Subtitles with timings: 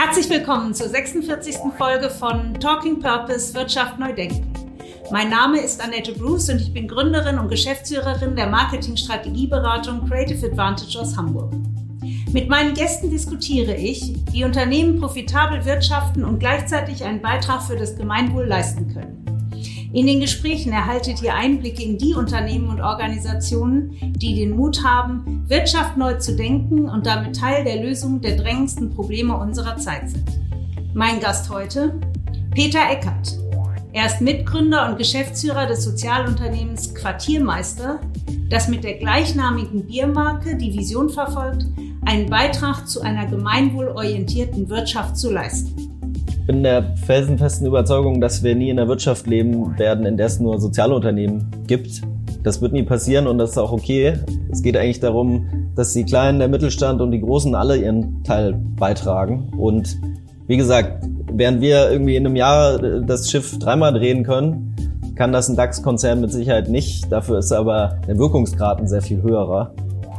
[0.00, 1.56] Herzlich willkommen zur 46.
[1.76, 4.48] Folge von Talking Purpose Wirtschaft neu denken.
[5.10, 11.00] Mein Name ist Annette Bruce und ich bin Gründerin und Geschäftsführerin der Marketing-Strategieberatung Creative Advantage
[11.00, 11.52] aus Hamburg.
[12.32, 17.96] Mit meinen Gästen diskutiere ich, wie Unternehmen profitabel wirtschaften und gleichzeitig einen Beitrag für das
[17.96, 19.17] Gemeinwohl leisten können.
[19.90, 25.44] In den Gesprächen erhaltet ihr Einblicke in die Unternehmen und Organisationen, die den Mut haben,
[25.48, 30.28] Wirtschaft neu zu denken und damit Teil der Lösung der drängendsten Probleme unserer Zeit sind.
[30.92, 31.98] Mein Gast heute,
[32.50, 33.38] Peter Eckert.
[33.94, 38.00] Er ist Mitgründer und Geschäftsführer des Sozialunternehmens Quartiermeister,
[38.50, 41.64] das mit der gleichnamigen Biermarke die Vision verfolgt,
[42.04, 45.87] einen Beitrag zu einer gemeinwohlorientierten Wirtschaft zu leisten
[46.48, 50.40] bin der felsenfesten Überzeugung, dass wir nie in einer Wirtschaft leben werden, in der es
[50.40, 52.00] nur Sozialunternehmen gibt.
[52.42, 54.14] Das wird nie passieren und das ist auch okay.
[54.50, 58.54] Es geht eigentlich darum, dass die Kleinen, der Mittelstand und die Großen alle ihren Teil
[58.54, 59.52] beitragen.
[59.58, 59.98] Und
[60.46, 64.74] wie gesagt, während wir irgendwie in einem Jahr das Schiff dreimal drehen können,
[65.16, 67.12] kann das ein DAX-Konzern mit Sicherheit nicht.
[67.12, 69.74] Dafür ist aber der Wirkungsgrad ein sehr viel höherer.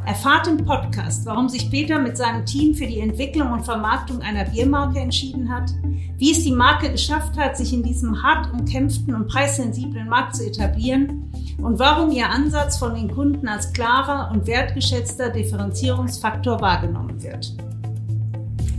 [0.06, 4.46] Erfahrt im Podcast, warum sich Peter mit seinem Team für die Entwicklung und Vermarktung einer
[4.46, 5.72] Biermarke entschieden hat,
[6.18, 10.46] wie es die Marke geschafft hat, sich in diesem hart umkämpften und preissensiblen Markt zu
[10.46, 17.56] etablieren und warum ihr Ansatz von den Kunden als klarer und wertgeschätzter Differenzierungsfaktor wahrgenommen wird.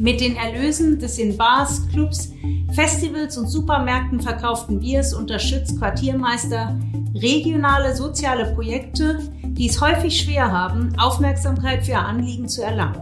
[0.01, 2.33] Mit den Erlösen des in Bars, Clubs,
[2.73, 6.79] Festivals und Supermärkten verkauften Biers unterstützt Quartiermeister
[7.15, 12.97] regionale soziale Projekte, die es häufig schwer haben, Aufmerksamkeit für ihr Anliegen zu erlangen.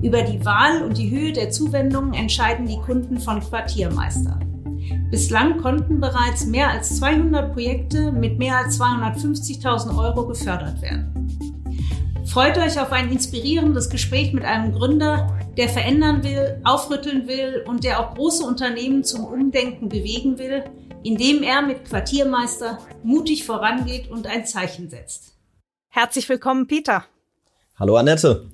[0.00, 4.38] Über die Wahl und die Höhe der Zuwendungen entscheiden die Kunden von Quartiermeister.
[5.10, 11.11] Bislang konnten bereits mehr als 200 Projekte mit mehr als 250.000 Euro gefördert werden.
[12.24, 17.84] Freut euch auf ein inspirierendes Gespräch mit einem Gründer, der verändern will, aufrütteln will und
[17.84, 20.64] der auch große Unternehmen zum Umdenken bewegen will,
[21.02, 25.34] indem er mit Quartiermeister mutig vorangeht und ein Zeichen setzt.
[25.88, 27.04] Herzlich willkommen, Peter.
[27.78, 28.50] Hallo, Annette.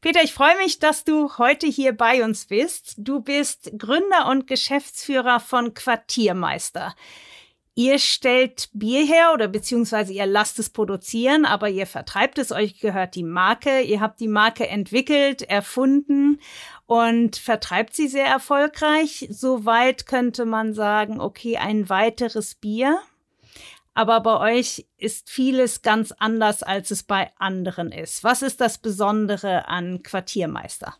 [0.00, 2.94] Peter, ich freue mich, dass du heute hier bei uns bist.
[2.96, 6.94] Du bist Gründer und Geschäftsführer von Quartiermeister.
[7.82, 12.78] Ihr stellt Bier her oder beziehungsweise ihr lasst es produzieren, aber ihr vertreibt es, euch
[12.78, 16.40] gehört die Marke, ihr habt die Marke entwickelt, erfunden
[16.84, 19.28] und vertreibt sie sehr erfolgreich.
[19.30, 23.00] Soweit könnte man sagen, okay, ein weiteres Bier.
[23.94, 28.22] Aber bei euch ist vieles ganz anders, als es bei anderen ist.
[28.22, 30.96] Was ist das Besondere an Quartiermeister?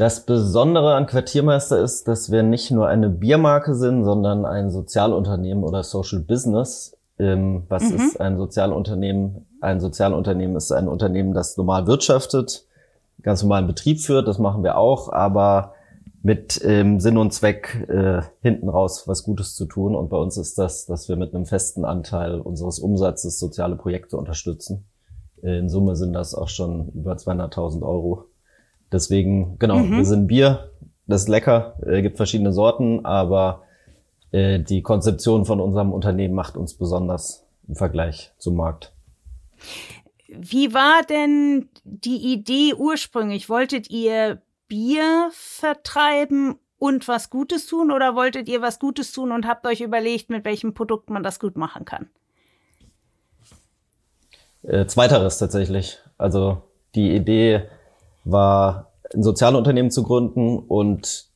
[0.00, 5.62] Das Besondere an Quartiermeister ist, dass wir nicht nur eine Biermarke sind, sondern ein Sozialunternehmen
[5.62, 6.96] oder Social Business.
[7.18, 7.96] Ähm, was mhm.
[7.96, 9.44] ist ein Sozialunternehmen?
[9.60, 12.64] Ein Sozialunternehmen ist ein Unternehmen, das normal wirtschaftet,
[13.20, 15.74] ganz normalen Betrieb führt, das machen wir auch, aber
[16.22, 19.94] mit ähm, Sinn und Zweck äh, hinten raus was Gutes zu tun.
[19.94, 24.16] Und bei uns ist das, dass wir mit einem festen Anteil unseres Umsatzes soziale Projekte
[24.16, 24.86] unterstützen.
[25.42, 28.29] Äh, in Summe sind das auch schon über 200.000 Euro.
[28.92, 29.98] Deswegen, genau, mhm.
[29.98, 30.70] wir sind Bier,
[31.06, 33.62] das ist lecker, äh, gibt verschiedene Sorten, aber
[34.32, 38.92] äh, die Konzeption von unserem Unternehmen macht uns besonders im Vergleich zum Markt.
[40.28, 43.48] Wie war denn die Idee ursprünglich?
[43.48, 49.46] Wolltet ihr Bier vertreiben und was Gutes tun oder wolltet ihr was Gutes tun und
[49.46, 52.08] habt euch überlegt, mit welchem Produkt man das gut machen kann?
[54.62, 55.98] Äh, zweiteres tatsächlich.
[56.16, 56.62] Also
[56.94, 57.68] die Idee
[58.24, 61.30] war, ein Sozialunternehmen zu gründen und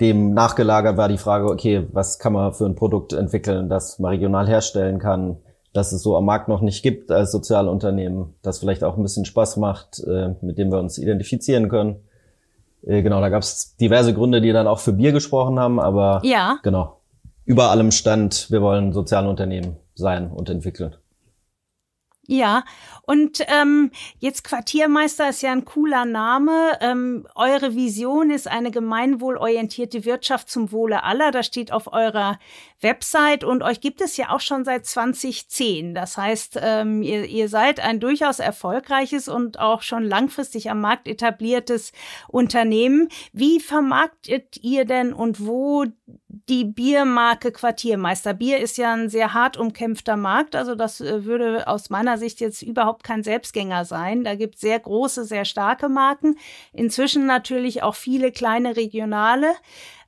[0.00, 4.10] dem nachgelagert war die Frage, okay, was kann man für ein Produkt entwickeln, das man
[4.10, 5.38] regional herstellen kann,
[5.72, 9.24] dass es so am Markt noch nicht gibt als Sozialunternehmen, das vielleicht auch ein bisschen
[9.24, 11.96] Spaß macht, äh, mit dem wir uns identifizieren können.
[12.82, 16.20] Äh, genau, da gab es diverse Gründe, die dann auch für Bier gesprochen haben, aber
[16.24, 16.58] ja.
[16.62, 17.00] genau.
[17.44, 20.96] Über allem stand, wir wollen Sozialunternehmen sein und entwickeln.
[22.28, 22.64] Ja,
[23.02, 26.76] und ähm, jetzt Quartiermeister ist ja ein cooler Name.
[26.80, 31.30] Ähm, eure Vision ist eine gemeinwohlorientierte Wirtschaft zum Wohle aller.
[31.30, 32.40] Das steht auf eurer
[32.80, 35.94] Website und euch gibt es ja auch schon seit 2010.
[35.94, 41.06] Das heißt, ähm, ihr, ihr seid ein durchaus erfolgreiches und auch schon langfristig am Markt
[41.06, 41.92] etabliertes
[42.28, 43.08] Unternehmen.
[43.32, 45.84] Wie vermarktet ihr denn und wo
[46.48, 48.34] die Biermarke Quartiermeister?
[48.34, 52.40] Bier ist ja ein sehr hart umkämpfter Markt, also das äh, würde aus meiner Sicht
[52.40, 54.24] jetzt überhaupt überhaupt kein Selbstgänger sein.
[54.24, 56.36] Da gibt es sehr große, sehr starke Marken.
[56.72, 59.54] Inzwischen natürlich auch viele kleine regionale.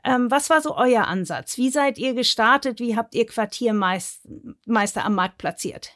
[0.09, 1.59] Ähm, was war so euer Ansatz?
[1.59, 2.81] Wie seid ihr gestartet?
[2.81, 5.91] Wie habt ihr Quartiermeister am Markt platziert?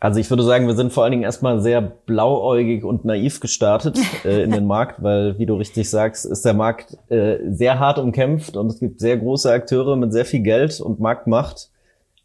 [0.00, 3.98] Also ich würde sagen, wir sind vor allen Dingen erstmal sehr blauäugig und naiv gestartet
[4.24, 7.98] äh, in den Markt, weil, wie du richtig sagst, ist der Markt äh, sehr hart
[7.98, 11.70] umkämpft und es gibt sehr große Akteure mit sehr viel Geld und Marktmacht.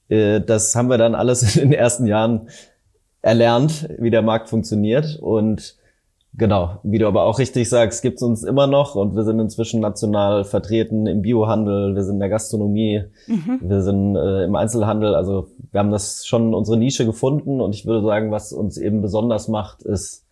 [0.09, 2.49] Äh, das haben wir dann alles in den ersten Jahren
[3.21, 5.77] erlernt, wie der Markt funktioniert und
[6.35, 9.81] Genau, wie du aber auch richtig sagst, gibt's uns immer noch und wir sind inzwischen
[9.81, 13.59] national vertreten im Biohandel, wir sind in der Gastronomie, mhm.
[13.61, 15.13] wir sind äh, im Einzelhandel.
[15.13, 19.01] Also wir haben das schon unsere Nische gefunden und ich würde sagen, was uns eben
[19.03, 20.25] besonders macht, ist,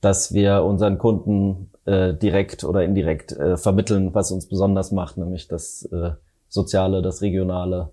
[0.00, 5.46] dass wir unseren Kunden äh, direkt oder indirekt äh, vermitteln, was uns besonders macht, nämlich
[5.46, 6.10] das äh,
[6.48, 7.90] Soziale, das Regionale.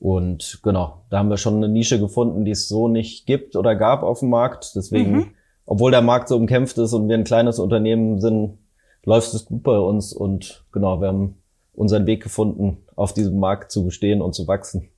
[0.00, 3.74] Und genau, da haben wir schon eine Nische gefunden, die es so nicht gibt oder
[3.74, 4.72] gab auf dem Markt.
[4.74, 5.30] Deswegen mhm
[5.68, 8.56] obwohl der Markt so umkämpft ist und wir ein kleines Unternehmen sind,
[9.04, 11.42] läuft es gut bei uns und genau, wir haben
[11.74, 14.88] unseren Weg gefunden, auf diesem Markt zu bestehen und zu wachsen.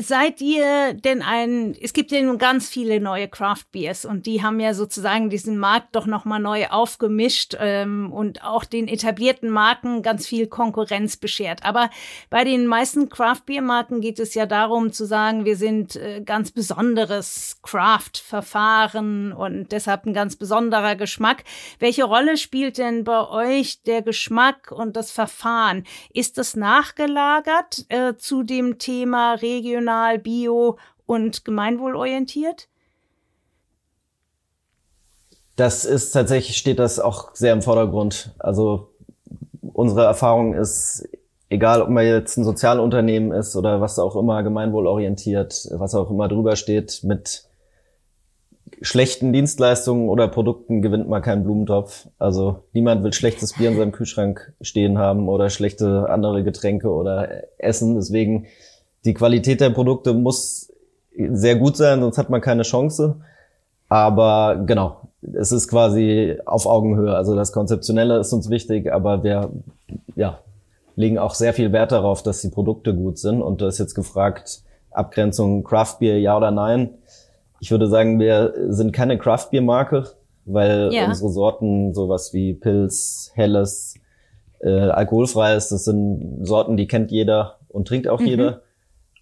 [0.00, 4.42] Seid ihr denn ein, es gibt ja nun ganz viele neue Craft Beers und die
[4.42, 10.02] haben ja sozusagen diesen Markt doch nochmal neu aufgemischt ähm, und auch den etablierten Marken
[10.02, 11.64] ganz viel Konkurrenz beschert.
[11.64, 11.88] Aber
[12.28, 16.20] bei den meisten Craft Beer Marken geht es ja darum zu sagen, wir sind äh,
[16.22, 21.44] ganz besonderes Craft Verfahren und deshalb ein ganz besonderer Geschmack.
[21.78, 25.84] Welche Rolle spielt denn bei euch der Geschmack und das Verfahren?
[26.12, 30.76] Ist das nachgelagert äh, zu dem Thema Region regional, bio
[31.06, 32.68] und gemeinwohlorientiert?
[35.56, 38.34] Das ist tatsächlich, steht das auch sehr im Vordergrund.
[38.38, 38.90] Also
[39.72, 41.08] unsere Erfahrung ist,
[41.48, 46.28] egal ob man jetzt ein Sozialunternehmen ist oder was auch immer gemeinwohlorientiert, was auch immer
[46.28, 47.44] drüber steht, mit
[48.82, 52.06] schlechten Dienstleistungen oder Produkten gewinnt man keinen Blumentopf.
[52.18, 57.44] Also niemand will schlechtes Bier in seinem Kühlschrank stehen haben oder schlechte andere Getränke oder
[57.58, 57.96] Essen.
[57.96, 58.46] Deswegen
[59.04, 60.72] die Qualität der Produkte muss
[61.16, 63.16] sehr gut sein, sonst hat man keine Chance.
[63.88, 67.14] Aber genau, es ist quasi auf Augenhöhe.
[67.14, 69.50] Also das Konzeptionelle ist uns wichtig, aber wir
[70.14, 70.40] ja,
[70.94, 73.42] legen auch sehr viel Wert darauf, dass die Produkte gut sind.
[73.42, 76.90] Und du hast jetzt gefragt, Abgrenzung Craft Beer, ja oder nein?
[77.60, 80.04] Ich würde sagen, wir sind keine Craft Beer Marke,
[80.44, 81.06] weil ja.
[81.06, 83.94] unsere Sorten sowas wie Pilz, Helles,
[84.60, 88.26] äh, alkoholfreies, das sind Sorten, die kennt jeder und trinkt auch mhm.
[88.26, 88.62] jeder.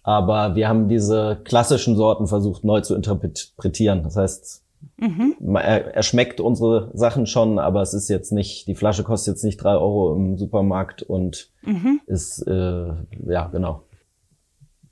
[0.07, 4.03] Aber wir haben diese klassischen Sorten versucht neu zu interpretieren.
[4.03, 4.63] Das heißt,
[4.95, 5.35] mhm.
[5.55, 9.43] er, er, schmeckt unsere Sachen schon, aber es ist jetzt nicht, die Flasche kostet jetzt
[9.43, 11.99] nicht drei Euro im Supermarkt und mhm.
[12.05, 12.87] ist, äh,
[13.27, 13.83] ja, genau.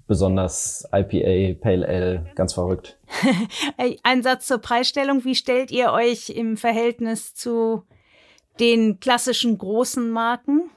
[0.06, 3.00] Besonders IPA, Pale Ale, ganz verrückt.
[4.04, 5.24] Ein Satz zur Preisstellung.
[5.24, 7.84] Wie stellt ihr euch im Verhältnis zu
[8.60, 10.72] den klassischen großen Marken?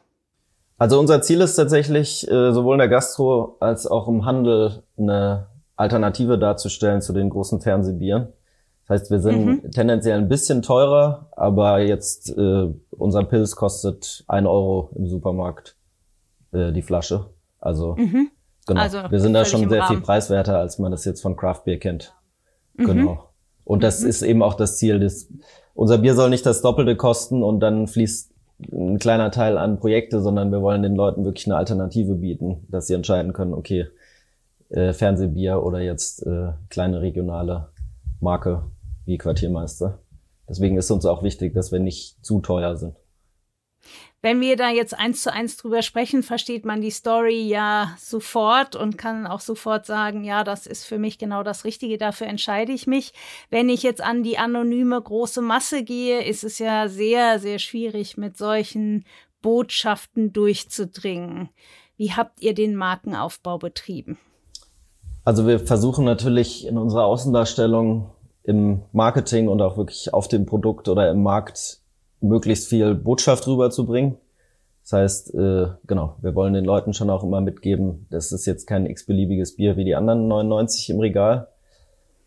[0.78, 5.48] Also unser Ziel ist tatsächlich, äh, sowohl in der Gastro als auch im Handel eine
[5.76, 8.28] Alternative darzustellen zu den großen Fernsehbieren.
[8.86, 9.70] Das heißt, wir sind mhm.
[9.70, 15.76] tendenziell ein bisschen teurer, aber jetzt äh, unser Pilz kostet ein Euro im Supermarkt
[16.52, 17.26] äh, die Flasche.
[17.60, 18.30] Also, mhm.
[18.66, 18.80] genau.
[18.80, 19.96] Also wir sind da schon sehr Rahmen.
[19.96, 22.14] viel preiswerter, als man das jetzt von Craft Beer kennt.
[22.74, 22.84] Mhm.
[22.84, 23.28] Genau.
[23.64, 24.08] Und das mhm.
[24.08, 25.00] ist eben auch das Ziel.
[25.00, 25.28] Des,
[25.74, 28.32] unser Bier soll nicht das Doppelte kosten und dann fließt
[28.72, 32.86] ein kleiner Teil an Projekte, sondern wir wollen den Leuten wirklich eine Alternative bieten, dass
[32.86, 33.86] sie entscheiden können, okay,
[34.70, 37.68] äh, Fernsehbier oder jetzt äh, kleine regionale
[38.20, 38.64] Marke
[39.04, 39.98] wie Quartiermeister.
[40.48, 42.94] Deswegen ist uns auch wichtig, dass wir nicht zu teuer sind.
[44.20, 48.74] Wenn wir da jetzt eins zu eins drüber sprechen, versteht man die Story ja sofort
[48.74, 52.72] und kann auch sofort sagen, ja, das ist für mich genau das Richtige, dafür entscheide
[52.72, 53.12] ich mich.
[53.48, 58.16] Wenn ich jetzt an die anonyme große Masse gehe, ist es ja sehr, sehr schwierig,
[58.16, 59.04] mit solchen
[59.40, 61.50] Botschaften durchzudringen.
[61.96, 64.18] Wie habt ihr den Markenaufbau betrieben?
[65.24, 68.10] Also wir versuchen natürlich in unserer Außendarstellung
[68.42, 71.82] im Marketing und auch wirklich auf dem Produkt oder im Markt
[72.20, 74.16] möglichst viel Botschaft rüberzubringen.
[74.82, 78.66] Das heißt, äh, genau, wir wollen den Leuten schon auch immer mitgeben, das ist jetzt
[78.66, 81.48] kein x-beliebiges Bier wie die anderen 99 im Regal.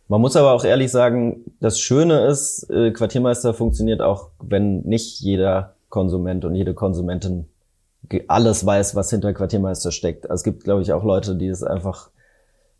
[0.07, 5.21] Man muss aber auch ehrlich sagen, das Schöne ist, äh, Quartiermeister funktioniert auch, wenn nicht
[5.21, 7.47] jeder Konsument und jede Konsumentin
[8.27, 10.29] alles weiß, was hinter Quartiermeister steckt.
[10.29, 12.09] Also es gibt, glaube ich, auch Leute, die es einfach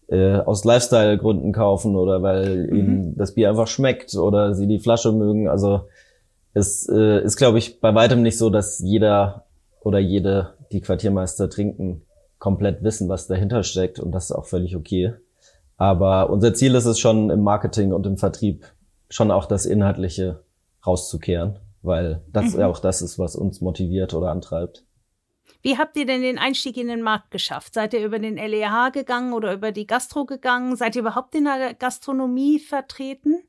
[0.09, 2.75] äh, aus Lifestyle-Gründen kaufen oder weil mhm.
[2.75, 5.47] ihnen das Bier einfach schmeckt oder sie die Flasche mögen.
[5.47, 5.87] Also
[6.53, 9.45] es äh, ist, glaube ich, bei weitem nicht so, dass jeder
[9.81, 12.03] oder jede, die Quartiermeister trinken,
[12.39, 15.13] komplett wissen, was dahinter steckt und das ist auch völlig okay.
[15.77, 18.65] Aber unser Ziel ist es schon im Marketing und im Vertrieb
[19.09, 20.43] schon auch das Inhaltliche
[20.85, 22.61] rauszukehren, weil das mhm.
[22.61, 24.83] ja auch das ist, was uns motiviert oder antreibt.
[25.61, 27.75] Wie habt ihr denn den Einstieg in den Markt geschafft?
[27.75, 30.75] Seid ihr über den LEH gegangen oder über die Gastro gegangen?
[30.75, 33.43] Seid ihr überhaupt in der Gastronomie vertreten?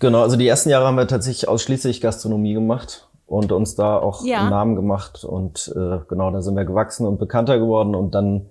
[0.00, 4.24] Genau, also die ersten Jahre haben wir tatsächlich ausschließlich Gastronomie gemacht und uns da auch
[4.24, 4.40] ja.
[4.40, 5.24] einen Namen gemacht.
[5.24, 7.94] Und äh, genau, da sind wir gewachsen und bekannter geworden.
[7.94, 8.46] Und dann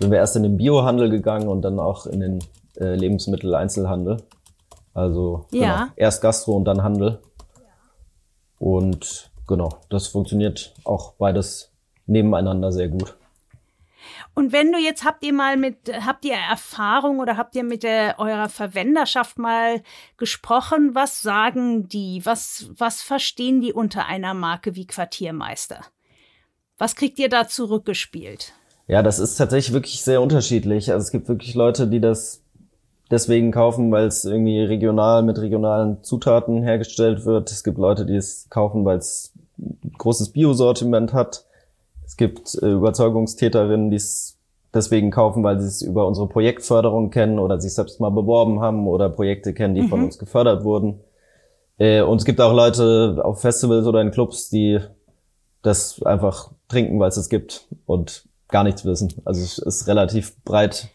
[0.00, 2.38] sind wir erst in den Biohandel gegangen und dann auch in den
[2.78, 4.18] äh, Lebensmitteleinzelhandel.
[4.92, 5.88] Also genau, ja.
[5.94, 7.20] erst Gastro und dann Handel.
[8.58, 11.70] Und genau, das funktioniert auch beides
[12.06, 13.16] nebeneinander sehr gut.
[14.38, 17.82] Und wenn du jetzt habt ihr mal mit, habt ihr Erfahrung oder habt ihr mit
[17.82, 19.82] der, eurer Verwenderschaft mal
[20.16, 20.94] gesprochen?
[20.94, 22.20] Was sagen die?
[22.22, 25.80] Was, was verstehen die unter einer Marke wie Quartiermeister?
[26.78, 28.52] Was kriegt ihr da zurückgespielt?
[28.86, 30.92] Ja, das ist tatsächlich wirklich sehr unterschiedlich.
[30.92, 32.44] Also es gibt wirklich Leute, die das
[33.10, 37.50] deswegen kaufen, weil es irgendwie regional mit regionalen Zutaten hergestellt wird.
[37.50, 39.32] Es gibt Leute, die es kaufen, weil es
[39.98, 41.47] großes Biosortiment hat.
[42.08, 44.38] Es gibt äh, Überzeugungstäterinnen, die es
[44.72, 48.88] deswegen kaufen, weil sie es über unsere Projektförderung kennen oder sich selbst mal beworben haben
[48.88, 49.88] oder Projekte kennen, die mhm.
[49.88, 51.00] von uns gefördert wurden.
[51.76, 54.80] Äh, und es gibt auch Leute auf Festivals oder in Clubs, die
[55.60, 59.12] das einfach trinken, weil es es gibt und gar nichts wissen.
[59.26, 60.88] Also es ist relativ breit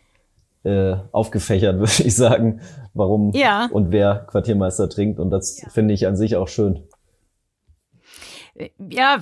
[0.63, 2.61] äh, aufgefächert, würde ich sagen,
[2.95, 3.69] warum ja.
[3.71, 5.19] und wer Quartiermeister trinkt.
[5.19, 5.69] Und das ja.
[5.69, 6.87] finde ich an sich auch schön.
[8.89, 9.19] Ja,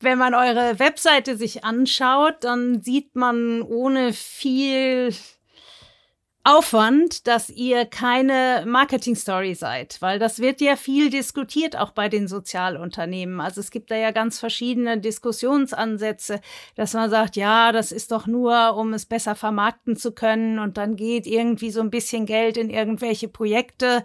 [0.00, 5.12] wenn man eure Webseite sich anschaut, dann sieht man ohne viel
[6.44, 12.26] Aufwand, dass ihr keine Marketing-Story seid, weil das wird ja viel diskutiert, auch bei den
[12.26, 13.38] Sozialunternehmen.
[13.38, 16.40] Also es gibt da ja ganz verschiedene Diskussionsansätze,
[16.74, 20.78] dass man sagt, ja, das ist doch nur, um es besser vermarkten zu können und
[20.78, 24.02] dann geht irgendwie so ein bisschen Geld in irgendwelche Projekte.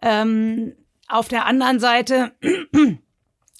[0.00, 0.74] Ähm,
[1.08, 2.32] auf der anderen Seite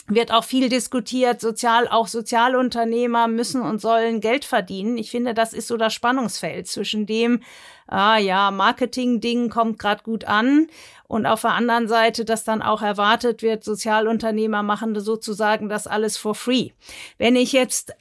[0.08, 4.98] wird auch viel diskutiert, sozial, auch Sozialunternehmer müssen und sollen Geld verdienen.
[4.98, 7.40] Ich finde, das ist so das Spannungsfeld zwischen dem,
[7.86, 10.66] ah ja, Marketing-Ding kommt gerade gut an
[11.06, 16.16] und auf der anderen Seite, dass dann auch erwartet wird, Sozialunternehmer machen sozusagen das alles
[16.16, 16.70] for free.
[17.18, 17.94] Wenn ich jetzt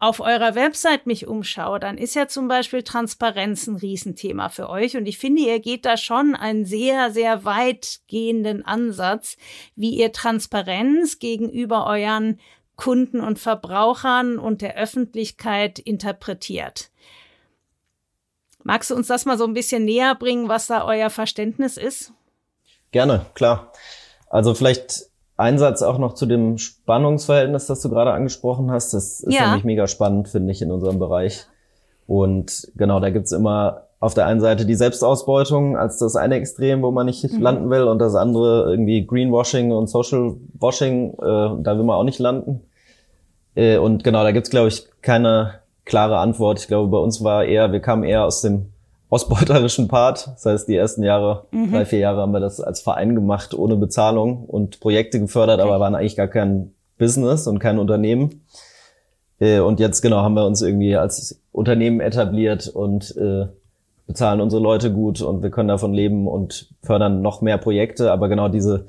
[0.00, 4.96] auf eurer Website mich umschaue, dann ist ja zum Beispiel Transparenz ein Riesenthema für euch.
[4.96, 9.36] Und ich finde, ihr geht da schon einen sehr, sehr weitgehenden Ansatz,
[9.74, 12.38] wie ihr Transparenz gegenüber euren
[12.76, 16.90] Kunden und Verbrauchern und der Öffentlichkeit interpretiert.
[18.62, 22.12] Magst du uns das mal so ein bisschen näher bringen, was da euer Verständnis ist?
[22.92, 23.72] Gerne, klar.
[24.30, 25.07] Also vielleicht
[25.38, 28.92] Einsatz auch noch zu dem Spannungsverhältnis, das du gerade angesprochen hast.
[28.92, 29.46] Das ist ja.
[29.46, 31.46] nämlich mega spannend, finde ich, in unserem Bereich.
[32.06, 36.82] Und genau, da gibt's immer auf der einen Seite die Selbstausbeutung als das eine Extrem,
[36.82, 37.40] wo man nicht mhm.
[37.40, 42.04] landen will, und das andere irgendwie Greenwashing und Social Washing, äh, da will man auch
[42.04, 42.60] nicht landen.
[43.54, 46.58] Äh, und genau, da gibt's glaube ich, keine klare Antwort.
[46.58, 48.72] Ich glaube, bei uns war eher, wir kamen eher aus dem
[49.10, 50.28] ausbeuterischen Part.
[50.28, 51.72] Das heißt, die ersten Jahre, mhm.
[51.72, 55.68] drei, vier Jahre haben wir das als Verein gemacht, ohne Bezahlung und Projekte gefördert, okay.
[55.68, 58.42] aber waren eigentlich gar kein Business und kein Unternehmen.
[59.40, 63.46] Äh, und jetzt genau haben wir uns irgendwie als Unternehmen etabliert und äh,
[64.06, 68.10] bezahlen unsere Leute gut und wir können davon leben und fördern noch mehr Projekte.
[68.10, 68.86] Aber genau diese,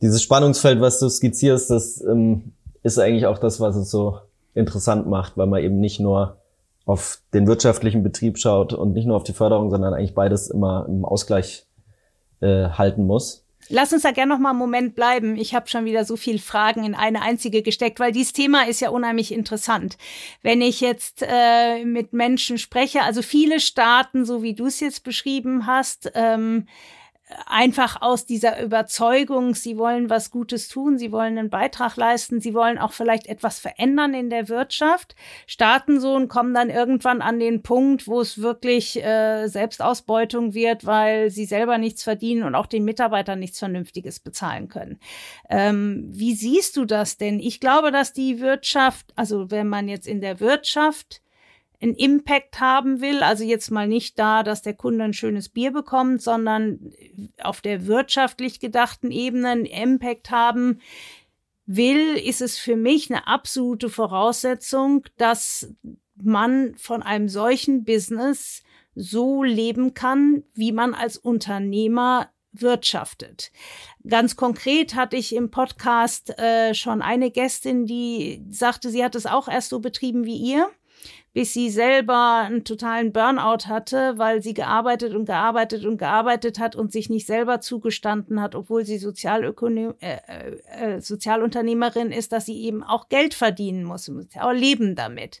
[0.00, 4.18] dieses Spannungsfeld, was du skizzierst, das ähm, ist eigentlich auch das, was es so
[4.54, 6.36] interessant macht, weil man eben nicht nur
[6.84, 10.86] auf den wirtschaftlichen Betrieb schaut und nicht nur auf die Förderung, sondern eigentlich beides immer
[10.88, 11.66] im Ausgleich
[12.40, 13.42] äh, halten muss.
[13.68, 15.36] Lass uns da gerne noch mal einen Moment bleiben.
[15.36, 18.80] Ich habe schon wieder so viele Fragen in eine einzige gesteckt, weil dieses Thema ist
[18.80, 19.96] ja unheimlich interessant.
[20.42, 25.04] Wenn ich jetzt äh, mit Menschen spreche, also viele Staaten, so wie du es jetzt
[25.04, 26.66] beschrieben hast, ähm,
[27.46, 32.54] einfach aus dieser Überzeugung, sie wollen was Gutes tun, sie wollen einen Beitrag leisten, sie
[32.54, 35.14] wollen auch vielleicht etwas verändern in der Wirtschaft,
[35.46, 40.84] starten so und kommen dann irgendwann an den Punkt, wo es wirklich äh, Selbstausbeutung wird,
[40.84, 44.98] weil sie selber nichts verdienen und auch den Mitarbeitern nichts Vernünftiges bezahlen können.
[45.48, 47.40] Ähm, wie siehst du das denn?
[47.40, 51.21] Ich glaube, dass die Wirtschaft, also wenn man jetzt in der Wirtschaft
[51.82, 55.72] einen Impact haben will, also jetzt mal nicht da, dass der Kunde ein schönes Bier
[55.72, 56.92] bekommt, sondern
[57.42, 60.80] auf der wirtschaftlich gedachten Ebene einen Impact haben
[61.66, 65.74] will, ist es für mich eine absolute Voraussetzung, dass
[66.14, 68.62] man von einem solchen Business
[68.94, 73.50] so leben kann, wie man als Unternehmer wirtschaftet.
[74.06, 79.24] Ganz konkret hatte ich im Podcast äh, schon eine Gästin, die sagte, sie hat es
[79.24, 80.70] auch erst so betrieben wie ihr
[81.34, 86.76] bis sie selber einen totalen Burnout hatte, weil sie gearbeitet und gearbeitet und gearbeitet hat
[86.76, 92.46] und sich nicht selber zugestanden hat, obwohl sie Sozialökonom äh, äh, äh, Sozialunternehmerin ist, dass
[92.46, 95.40] sie eben auch Geld verdienen muss, muss auch leben damit.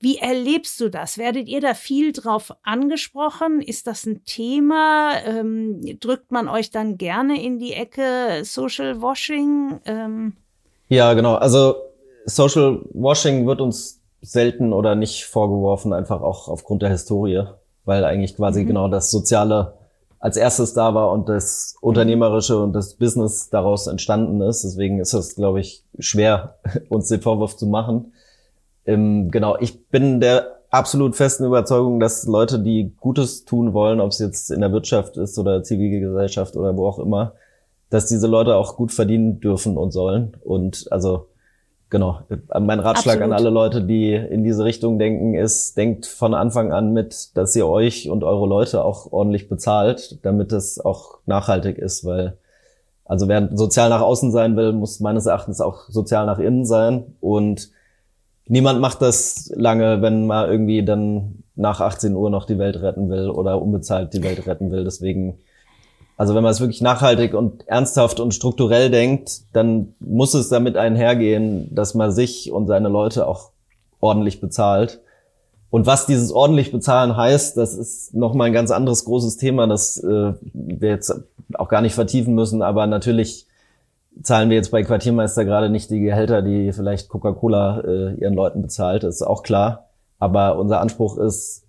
[0.00, 1.18] Wie erlebst du das?
[1.18, 3.60] Werdet ihr da viel drauf angesprochen?
[3.60, 5.12] Ist das ein Thema?
[5.26, 9.80] Ähm, drückt man euch dann gerne in die Ecke Social Washing?
[9.86, 10.34] Ähm
[10.88, 11.34] ja, genau.
[11.34, 11.74] Also
[12.26, 17.44] Social Washing wird uns selten oder nicht vorgeworfen, einfach auch aufgrund der Historie,
[17.84, 18.68] weil eigentlich quasi mhm.
[18.68, 19.74] genau das Soziale
[20.20, 24.64] als erstes da war und das Unternehmerische und das Business daraus entstanden ist.
[24.64, 26.56] Deswegen ist es, glaube ich, schwer,
[26.88, 28.12] uns den Vorwurf zu machen.
[28.84, 34.10] Ähm, genau, ich bin der absolut festen Überzeugung, dass Leute, die Gutes tun wollen, ob
[34.10, 37.34] es jetzt in der Wirtschaft ist oder Zivilgesellschaft oder wo auch immer,
[37.90, 40.36] dass diese Leute auch gut verdienen dürfen und sollen.
[40.44, 41.28] Und also
[41.90, 42.20] genau,
[42.58, 43.22] mein Ratschlag Absolut.
[43.22, 47.54] an alle Leute, die in diese Richtung denken, ist, denkt von Anfang an mit, dass
[47.56, 52.36] ihr euch und eure Leute auch ordentlich bezahlt, damit es auch nachhaltig ist, weil
[53.04, 57.14] also wer sozial nach außen sein will, muss meines Erachtens auch sozial nach innen sein
[57.20, 57.70] und
[58.46, 63.08] niemand macht das lange, wenn man irgendwie dann nach 18 Uhr noch die Welt retten
[63.08, 64.84] will oder unbezahlt die Welt retten will.
[64.84, 65.38] Deswegen
[66.18, 70.76] also wenn man es wirklich nachhaltig und ernsthaft und strukturell denkt, dann muss es damit
[70.76, 73.52] einhergehen, dass man sich und seine Leute auch
[74.00, 75.00] ordentlich bezahlt.
[75.70, 80.02] Und was dieses ordentlich bezahlen heißt, das ist nochmal ein ganz anderes großes Thema, das
[80.02, 81.14] äh, wir jetzt
[81.54, 82.62] auch gar nicht vertiefen müssen.
[82.62, 83.46] Aber natürlich
[84.20, 88.60] zahlen wir jetzt bei Quartiermeister gerade nicht die Gehälter, die vielleicht Coca-Cola äh, ihren Leuten
[88.60, 89.90] bezahlt, das ist auch klar.
[90.18, 91.64] Aber unser Anspruch ist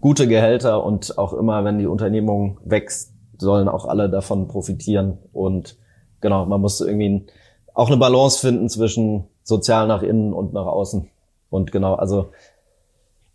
[0.00, 5.18] gute Gehälter und auch immer, wenn die Unternehmung wächst, sollen auch alle davon profitieren.
[5.32, 5.76] Und
[6.20, 7.26] genau, man muss irgendwie
[7.74, 11.08] auch eine Balance finden zwischen sozial nach innen und nach außen.
[11.50, 12.30] Und genau, also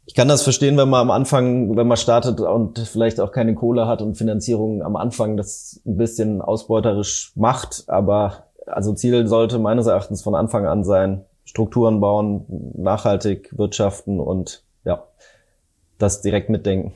[0.06, 3.56] ich kann das verstehen, wenn man am Anfang, wenn man startet und vielleicht auch keine
[3.56, 7.86] Kohle hat und Finanzierung am Anfang das ein bisschen ausbeuterisch macht.
[7.88, 14.64] Aber also Ziel sollte meines Erachtens von Anfang an sein, Strukturen bauen, nachhaltig wirtschaften und
[14.84, 15.04] ja,
[15.98, 16.94] das direkt mitdenken.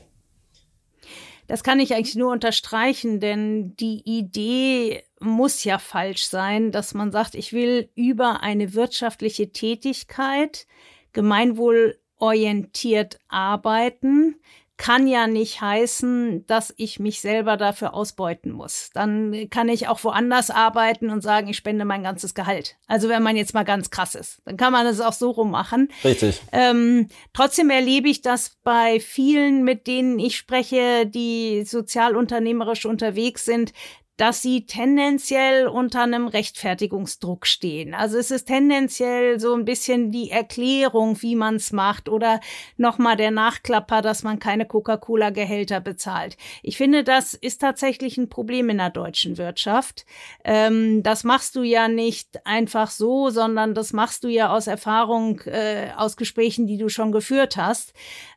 [1.46, 7.12] Das kann ich eigentlich nur unterstreichen, denn die Idee muss ja falsch sein, dass man
[7.12, 10.66] sagt, ich will über eine wirtschaftliche Tätigkeit
[11.12, 14.36] gemeinwohlorientiert arbeiten,
[14.76, 18.90] kann ja nicht heißen, dass ich mich selber dafür ausbeuten muss.
[18.92, 22.76] Dann kann ich auch woanders arbeiten und sagen, ich spende mein ganzes Gehalt.
[22.86, 25.50] Also wenn man jetzt mal ganz krass ist, dann kann man es auch so rum
[25.50, 25.88] machen.
[26.04, 26.42] Richtig.
[26.52, 33.72] Ähm, trotzdem erlebe ich das bei vielen, mit denen ich spreche, die sozialunternehmerisch unterwegs sind,
[34.16, 37.94] dass sie tendenziell unter einem Rechtfertigungsdruck stehen.
[37.94, 42.40] Also es ist tendenziell so ein bisschen die Erklärung, wie man es macht oder
[42.76, 46.36] nochmal der Nachklapper, dass man keine Coca-Cola-Gehälter bezahlt.
[46.62, 50.06] Ich finde, das ist tatsächlich ein Problem in der deutschen Wirtschaft.
[50.44, 55.40] Ähm, das machst du ja nicht einfach so, sondern das machst du ja aus Erfahrung,
[55.40, 57.92] äh, aus Gesprächen, die du schon geführt hast.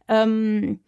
[0.09, 0.81] Ähm,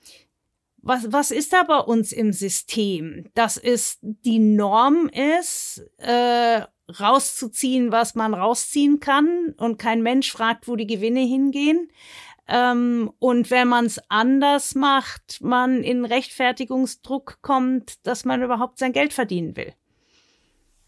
[0.81, 3.25] was, was ist da bei uns im System?
[3.33, 6.61] Dass es die Norm ist, äh,
[6.99, 11.89] rauszuziehen, was man rausziehen kann und kein Mensch fragt, wo die Gewinne hingehen.
[12.47, 18.91] Ähm, und wenn man es anders macht, man in Rechtfertigungsdruck kommt, dass man überhaupt sein
[18.91, 19.73] Geld verdienen will.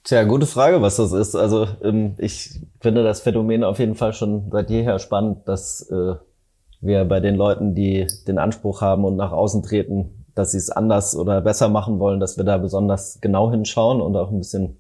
[0.04, 1.36] Tja, gute Frage, was das ist.
[1.36, 6.16] Also ähm, ich finde das Phänomen auf jeden Fall schon seit jeher spannend, dass äh,
[6.84, 10.70] wir bei den Leuten, die den Anspruch haben und nach außen treten, dass sie es
[10.70, 14.78] anders oder besser machen wollen, dass wir da besonders genau hinschauen und auch ein bisschen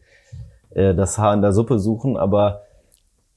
[0.72, 2.18] äh, das Haar in der Suppe suchen.
[2.18, 2.62] Aber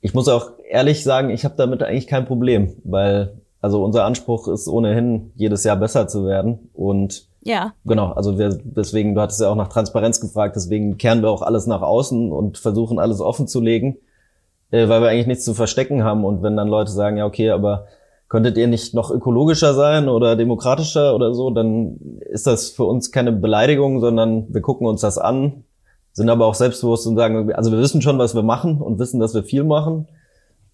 [0.01, 4.49] ich muss auch ehrlich sagen, ich habe damit eigentlich kein Problem, weil also unser Anspruch
[4.49, 7.75] ist ohnehin jedes Jahr besser zu werden und ja.
[7.85, 11.43] Genau, also wir deswegen, du hattest ja auch nach Transparenz gefragt, deswegen kehren wir auch
[11.43, 13.99] alles nach außen und versuchen alles offen zu legen,
[14.73, 16.25] äh, weil wir eigentlich nichts zu verstecken haben.
[16.25, 17.87] Und wenn dann Leute sagen, ja, okay, aber
[18.29, 23.13] könntet ihr nicht noch ökologischer sein oder demokratischer oder so, dann ist das für uns
[23.13, 25.65] keine Beleidigung, sondern wir gucken uns das an,
[26.13, 29.21] sind aber auch selbstbewusst und sagen, also wir wissen schon, was wir machen und wissen,
[29.21, 30.09] dass wir viel machen,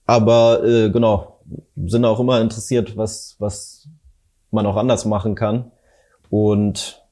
[0.07, 1.41] aber äh, genau,
[1.77, 3.89] sind auch immer interessiert, was, was
[4.51, 5.71] man auch anders machen kann.
[6.31, 7.03] Und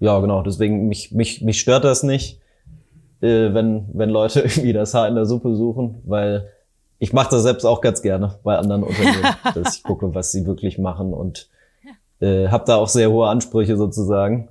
[0.00, 2.40] ja, genau, deswegen mich, mich, mich stört das nicht,
[3.20, 6.48] äh, wenn, wenn Leute irgendwie das Haar in der Suppe suchen, weil
[7.04, 10.46] ich mache das selbst auch ganz gerne bei anderen Unternehmen, dass ich gucke, was sie
[10.46, 11.50] wirklich machen und
[12.20, 14.48] äh, habe da auch sehr hohe Ansprüche sozusagen.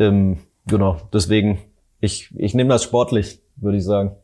[0.00, 1.60] Ähm, genau, deswegen,
[2.00, 4.16] ich, ich nehme das sportlich, würde ich sagen.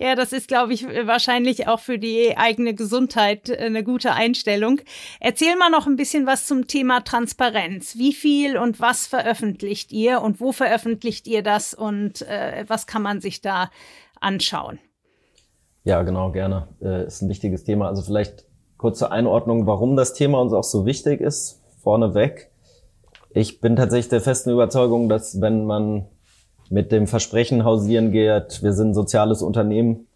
[0.00, 4.80] Ja, das ist, glaube ich, wahrscheinlich auch für die eigene Gesundheit eine gute Einstellung.
[5.20, 7.96] Erzähl mal noch ein bisschen was zum Thema Transparenz.
[7.96, 13.02] Wie viel und was veröffentlicht ihr und wo veröffentlicht ihr das und äh, was kann
[13.02, 13.70] man sich da
[14.20, 14.80] anschauen?
[15.88, 16.68] Ja, genau, gerne.
[16.82, 17.88] Äh, ist ein wichtiges Thema.
[17.88, 18.44] Also vielleicht
[18.76, 22.50] kurze Einordnung, warum das Thema uns auch so wichtig ist, vorneweg.
[23.30, 26.04] Ich bin tatsächlich der festen Überzeugung, dass wenn man
[26.68, 30.08] mit dem Versprechen hausieren geht, wir sind ein soziales Unternehmen,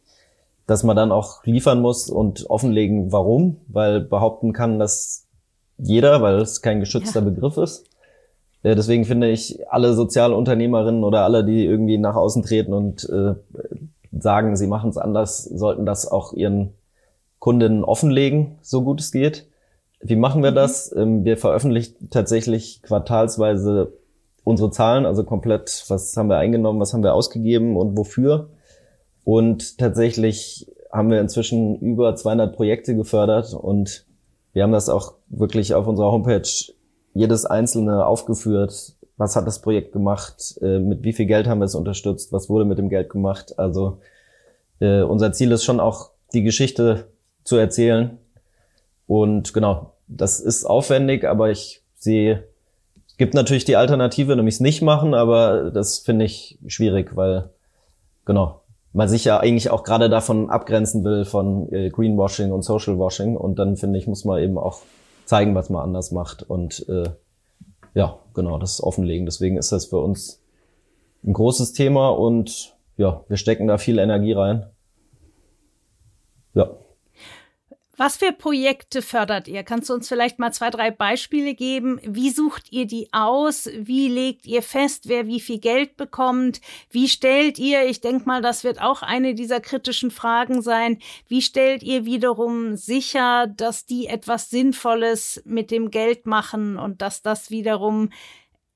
[0.66, 5.26] dass man dann auch liefern muss und offenlegen, warum, weil behaupten kann, dass
[5.78, 7.30] jeder, weil es kein geschützter ja.
[7.30, 7.86] Begriff ist.
[8.62, 13.36] Äh, deswegen finde ich, alle Sozialunternehmerinnen oder alle, die irgendwie nach außen treten und äh,
[14.12, 16.74] sagen, sie machen es anders, sollten das auch ihren
[17.38, 19.48] Kundinnen offenlegen, so gut es geht.
[20.00, 20.56] Wie machen wir mhm.
[20.56, 20.94] das?
[20.94, 23.92] Ähm, wir veröffentlichen tatsächlich quartalsweise
[24.44, 28.50] unsere Zahlen, also komplett, was haben wir eingenommen, was haben wir ausgegeben und wofür.
[29.24, 34.06] Und tatsächlich haben wir inzwischen über 200 Projekte gefördert und
[34.52, 36.48] wir haben das auch wirklich auf unserer Homepage
[37.14, 38.96] jedes einzelne aufgeführt.
[39.16, 40.58] Was hat das Projekt gemacht?
[40.62, 42.32] Äh, mit wie viel Geld haben wir es unterstützt?
[42.32, 43.58] Was wurde mit dem Geld gemacht?
[43.58, 43.98] Also
[44.80, 47.08] äh, unser Ziel ist schon auch, die Geschichte
[47.44, 48.18] zu erzählen.
[49.06, 52.44] Und genau, das ist aufwendig, aber ich sehe
[53.18, 57.50] Gibt natürlich die Alternative, nämlich es nicht machen, aber das finde ich schwierig, weil
[58.24, 62.98] genau man sich ja eigentlich auch gerade davon abgrenzen will von äh, Greenwashing und Social
[62.98, 64.80] Washing und dann finde ich muss man eben auch
[65.24, 67.04] zeigen, was man anders macht und äh,
[67.94, 69.26] ja genau das offenlegen.
[69.26, 70.42] Deswegen ist das für uns
[71.24, 74.66] ein großes Thema und ja wir stecken da viel Energie rein.
[76.54, 76.70] Ja.
[78.04, 79.62] Was für Projekte fördert ihr?
[79.62, 82.00] Kannst du uns vielleicht mal zwei, drei Beispiele geben?
[82.02, 83.70] Wie sucht ihr die aus?
[83.76, 86.60] Wie legt ihr fest, wer wie viel Geld bekommt?
[86.90, 91.42] Wie stellt ihr, ich denke mal, das wird auch eine dieser kritischen Fragen sein, wie
[91.42, 97.52] stellt ihr wiederum sicher, dass die etwas Sinnvolles mit dem Geld machen und dass das
[97.52, 98.10] wiederum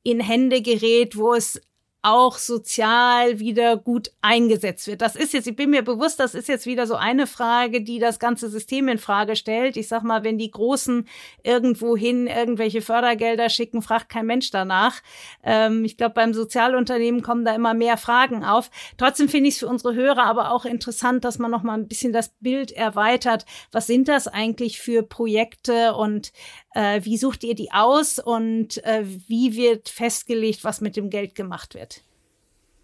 [0.04, 1.60] in Hände gerät, wo es
[2.06, 5.02] auch sozial wieder gut eingesetzt wird.
[5.02, 7.98] Das ist jetzt, ich bin mir bewusst, das ist jetzt wieder so eine Frage, die
[7.98, 9.76] das ganze System in Frage stellt.
[9.76, 11.08] Ich sag mal, wenn die Großen
[11.42, 15.02] irgendwohin irgendwelche Fördergelder schicken, fragt kein Mensch danach.
[15.42, 18.70] Ähm, ich glaube, beim Sozialunternehmen kommen da immer mehr Fragen auf.
[18.98, 21.88] Trotzdem finde ich es für unsere Hörer aber auch interessant, dass man noch mal ein
[21.88, 23.46] bisschen das Bild erweitert.
[23.72, 26.30] Was sind das eigentlich für Projekte und
[26.76, 31.34] äh, wie sucht ihr die aus und äh, wie wird festgelegt, was mit dem Geld
[31.34, 32.02] gemacht wird?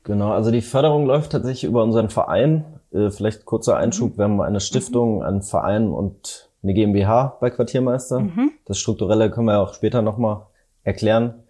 [0.04, 2.64] Genau, also die Förderung läuft tatsächlich über unseren Verein.
[2.92, 4.18] Äh, vielleicht kurzer Einschub, mhm.
[4.18, 5.22] wir haben eine Stiftung, mhm.
[5.22, 8.20] einen Verein und eine GmbH bei Quartiermeister.
[8.20, 8.52] Mhm.
[8.64, 10.46] Das Strukturelle können wir auch später nochmal
[10.84, 11.42] erklären.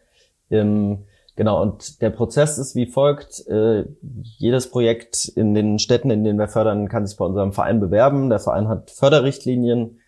[0.50, 1.04] Ähm,
[1.36, 3.46] genau, und der Prozess ist wie folgt.
[3.46, 3.84] Äh,
[4.38, 8.30] jedes Projekt in den Städten, in denen wir fördern, kann sich bei unserem Verein bewerben.
[8.30, 10.00] Der Verein hat Förderrichtlinien,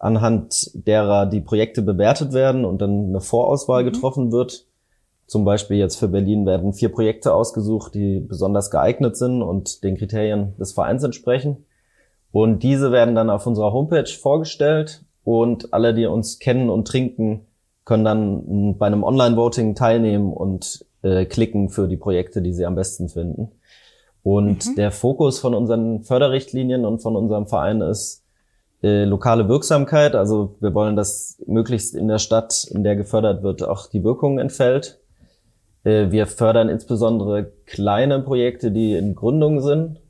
[0.00, 3.92] anhand derer die Projekte bewertet werden und dann eine Vorauswahl mhm.
[3.92, 4.66] getroffen wird.
[5.26, 9.96] Zum Beispiel jetzt für Berlin werden vier Projekte ausgesucht, die besonders geeignet sind und den
[9.96, 11.66] Kriterien des Vereins entsprechen.
[12.32, 17.46] Und diese werden dann auf unserer Homepage vorgestellt und alle, die uns kennen und trinken,
[17.84, 22.74] können dann bei einem Online-Voting teilnehmen und äh, klicken für die Projekte, die sie am
[22.74, 23.50] besten finden.
[24.22, 24.74] Und mhm.
[24.76, 28.24] der Fokus von unseren Förderrichtlinien und von unserem Verein ist,
[28.82, 30.14] äh, lokale Wirksamkeit.
[30.14, 34.38] Also wir wollen, dass möglichst in der Stadt, in der gefördert wird, auch die Wirkung
[34.38, 35.00] entfällt.
[35.84, 40.00] Äh, wir fördern insbesondere kleine Projekte, die in Gründung sind.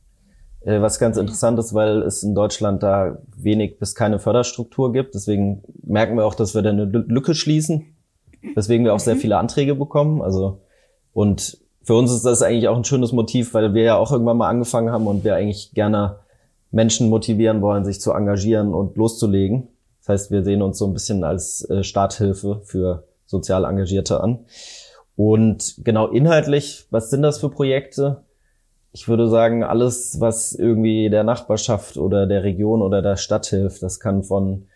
[0.61, 5.15] Äh, was ganz interessant ist, weil es in Deutschland da wenig bis keine Förderstruktur gibt.
[5.15, 7.97] Deswegen merken wir auch, dass wir da eine Lücke schließen.
[8.55, 9.21] Weswegen wir auch sehr mhm.
[9.21, 10.23] viele Anträge bekommen.
[10.23, 10.61] Also,
[11.13, 14.37] und für uns ist das eigentlich auch ein schönes Motiv, weil wir ja auch irgendwann
[14.37, 16.21] mal angefangen haben und wir eigentlich gerne
[16.71, 19.69] Menschen motivieren wollen, sich zu engagieren und loszulegen.
[20.01, 24.41] Das heißt, wir sehen uns so ein bisschen als äh, Starthilfe für sozial Engagierte an.
[25.17, 28.25] Und genau inhaltlich, was sind das für Projekte?
[28.93, 33.83] Ich würde sagen, alles, was irgendwie der Nachbarschaft oder der Region oder der Stadt hilft.
[33.83, 34.67] Das kann von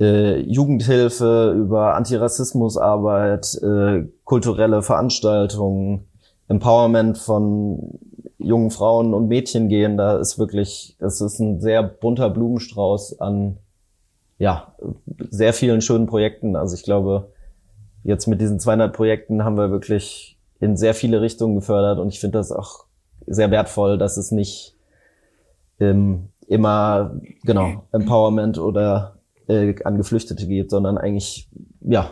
[0.00, 6.08] äh, Jugendhilfe über Antirassismusarbeit, äh, kulturelle Veranstaltungen,
[6.48, 7.98] Empowerment von
[8.38, 9.96] jungen Frauen und Mädchen gehen.
[9.96, 13.58] Da ist wirklich, es ist ein sehr bunter Blumenstrauß an,
[14.38, 14.74] ja,
[15.30, 16.56] sehr vielen schönen Projekten.
[16.56, 17.32] Also ich glaube,
[18.04, 22.20] jetzt mit diesen 200 Projekten haben wir wirklich in sehr viele Richtungen gefördert und ich
[22.20, 22.86] finde das auch
[23.26, 24.76] sehr wertvoll, dass es nicht
[25.80, 29.18] ähm, immer, genau, Empowerment oder
[29.48, 31.48] äh, an Geflüchtete geht, sondern eigentlich,
[31.80, 32.10] ja,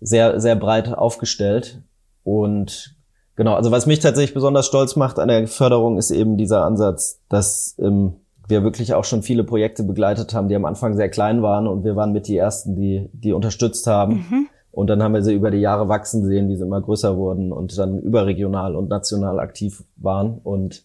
[0.00, 1.82] sehr, sehr breit aufgestellt
[2.24, 2.93] und
[3.36, 7.20] Genau, also was mich tatsächlich besonders stolz macht an der Förderung ist eben dieser Ansatz,
[7.28, 8.14] dass ähm,
[8.46, 11.84] wir wirklich auch schon viele Projekte begleitet haben, die am Anfang sehr klein waren und
[11.84, 14.26] wir waren mit die ersten, die die unterstützt haben.
[14.30, 14.46] Mhm.
[14.70, 17.52] Und dann haben wir sie über die Jahre wachsen sehen, wie sie immer größer wurden
[17.52, 20.38] und dann überregional und national aktiv waren.
[20.42, 20.82] Und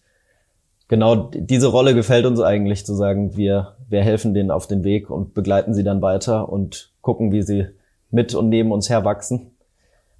[0.86, 5.10] genau diese Rolle gefällt uns eigentlich, zu sagen, wir, wir helfen denen auf den Weg
[5.10, 7.66] und begleiten sie dann weiter und gucken, wie sie
[8.12, 9.56] mit und neben uns herwachsen.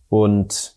[0.08, 0.74] Und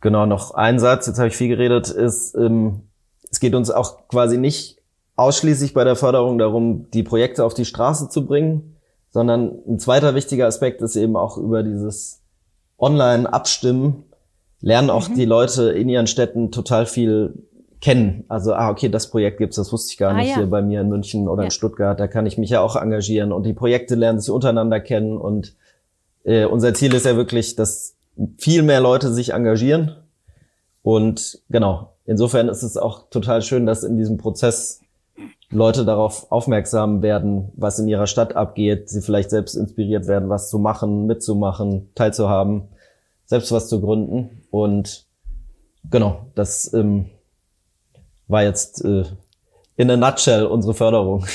[0.00, 2.82] genau noch ein Satz, jetzt habe ich viel geredet, ist, ähm,
[3.30, 4.82] es geht uns auch quasi nicht
[5.16, 8.76] ausschließlich bei der Förderung darum, die Projekte auf die Straße zu bringen,
[9.10, 12.22] sondern ein zweiter wichtiger Aspekt ist eben auch über dieses
[12.78, 14.04] Online-Abstimmen
[14.60, 15.14] lernen auch mhm.
[15.14, 17.34] die Leute in ihren Städten total viel
[17.80, 18.24] kennen.
[18.28, 20.36] Also, ah, okay, das Projekt gibt's, das wusste ich gar ah, nicht ja.
[20.36, 21.46] hier bei mir in München oder ja.
[21.46, 21.98] in Stuttgart.
[21.98, 25.54] Da kann ich mich ja auch engagieren und die Projekte lernen sich untereinander kennen und
[26.24, 27.95] äh, unser Ziel ist ja wirklich, dass
[28.38, 29.96] viel mehr Leute sich engagieren
[30.82, 31.92] und genau.
[32.04, 34.80] Insofern ist es auch total schön, dass in diesem Prozess
[35.50, 40.48] Leute darauf aufmerksam werden, was in ihrer Stadt abgeht, sie vielleicht selbst inspiriert werden, was
[40.48, 42.68] zu machen, mitzumachen, teilzuhaben,
[43.24, 44.42] selbst was zu gründen.
[44.50, 45.06] Und
[45.90, 47.06] genau, das ähm,
[48.28, 49.04] war jetzt äh,
[49.78, 51.26] in a nutshell unsere Förderung.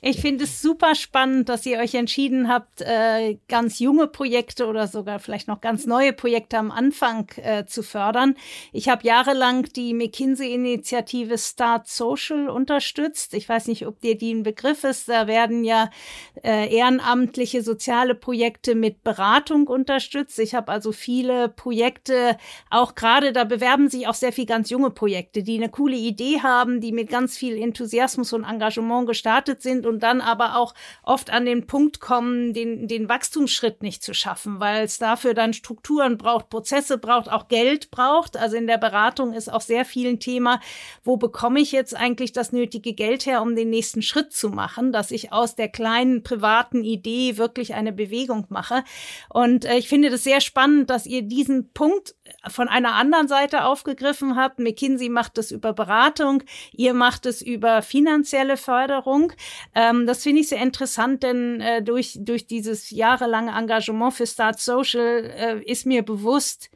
[0.00, 4.86] ich finde es super spannend, dass ihr euch entschieden habt, äh, ganz junge Projekte oder
[4.86, 8.36] sogar vielleicht noch ganz neue Projekte am Anfang äh, zu fördern.
[8.72, 13.34] Ich habe jahrelang die McKinsey-Initiative Start Social unterstützt.
[13.34, 15.10] Ich weiß nicht, ob dir die ein Begriff ist.
[15.10, 15.90] Da werden ja
[16.42, 20.38] äh, ehrenamtliche soziale Projekte mit Beratung unterstützt.
[20.38, 22.38] Ich habe also viele Projekte,
[22.70, 26.40] auch gerade da bewerben sich auch sehr viel ganz junge Projekte, die eine coole Idee
[26.42, 31.30] haben, die mit ganz viel Enthusiasmus und Engagement gestartet sind und dann aber auch oft
[31.30, 36.18] an den Punkt kommen, den, den Wachstumsschritt nicht zu schaffen, weil es dafür dann Strukturen
[36.18, 38.36] braucht, Prozesse braucht, auch Geld braucht.
[38.36, 40.60] Also in der Beratung ist auch sehr viel ein Thema,
[41.02, 44.92] wo bekomme ich jetzt eigentlich das nötige Geld her, um den nächsten Schritt zu machen,
[44.92, 48.84] dass ich aus der kleinen privaten Idee wirklich eine Bewegung mache.
[49.30, 52.14] Und äh, ich finde das sehr spannend, dass ihr diesen Punkt
[52.48, 54.58] von einer anderen Seite aufgegriffen habt.
[54.58, 59.32] McKinsey macht das über Beratung, ihr macht es über finanzielle Förderung.
[59.74, 64.60] Ähm, das finde ich sehr interessant, denn äh, durch, durch dieses jahrelange Engagement für Start
[64.60, 66.70] Social äh, ist mir bewusst,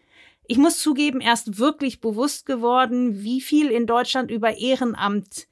[0.48, 5.48] ich muss zugeben, erst wirklich bewusst geworden, wie viel in Deutschland über Ehrenamt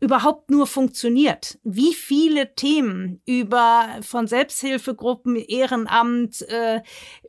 [0.00, 1.58] überhaupt nur funktioniert.
[1.62, 6.80] Wie viele Themen über von Selbsthilfegruppen, Ehrenamt äh,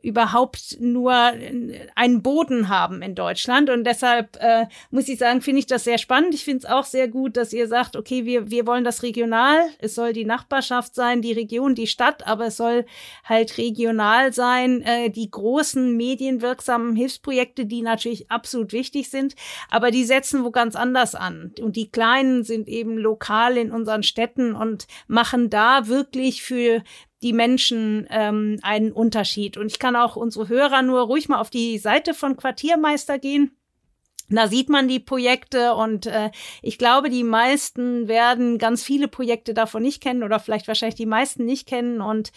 [0.02, 1.12] überhaupt nur
[1.94, 3.68] einen Boden haben in Deutschland.
[3.70, 6.34] Und deshalb äh, muss ich sagen, finde ich das sehr spannend.
[6.34, 9.60] Ich finde es auch sehr gut, dass ihr sagt, okay, wir, wir wollen das regional.
[9.78, 12.86] Es soll die Nachbarschaft sein, die Region, die Stadt, aber es soll
[13.24, 14.82] halt regional sein.
[14.82, 19.34] Äh, die großen medienwirksamen Hilfsprojekte, die natürlich absolut wichtig sind,
[19.70, 21.52] aber die setzen wo ganz anders an.
[21.60, 26.82] Und die kleinen sind sind eben lokal in unseren Städten und machen da wirklich für
[27.22, 29.56] die Menschen ähm, einen Unterschied.
[29.56, 33.56] Und ich kann auch unsere Hörer nur ruhig mal auf die Seite von Quartiermeister gehen.
[34.28, 36.30] Da sieht man die Projekte und äh,
[36.62, 41.06] ich glaube, die meisten werden ganz viele Projekte davon nicht kennen oder vielleicht wahrscheinlich die
[41.06, 42.00] meisten nicht kennen.
[42.00, 42.32] Und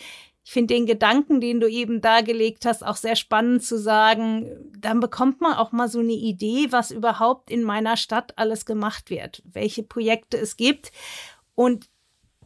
[0.45, 4.99] ich finde den Gedanken, den du eben dargelegt hast, auch sehr spannend zu sagen, dann
[4.99, 9.41] bekommt man auch mal so eine Idee, was überhaupt in meiner Stadt alles gemacht wird,
[9.43, 10.91] welche Projekte es gibt.
[11.55, 11.89] Und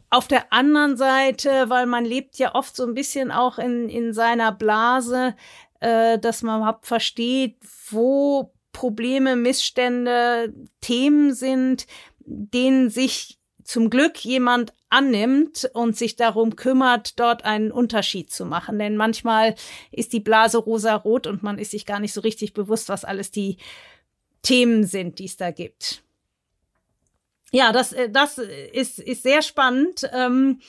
[0.08, 4.14] auf der anderen Seite, weil man lebt ja oft so ein bisschen auch in, in
[4.14, 5.36] seiner Blase,
[5.80, 7.58] äh, dass man überhaupt versteht,
[7.90, 11.86] wo Probleme, Missstände, Themen sind,
[12.24, 18.78] denen sich zum Glück jemand annimmt und sich darum kümmert, dort einen Unterschied zu machen.
[18.78, 19.54] Denn manchmal
[19.90, 23.30] ist die Blase rosa-rot und man ist sich gar nicht so richtig bewusst, was alles
[23.30, 23.56] die
[24.42, 26.02] Themen sind, die es da gibt.
[27.52, 30.08] Ja, das, äh, das ist, ist sehr spannend.
[30.12, 30.60] Ähm,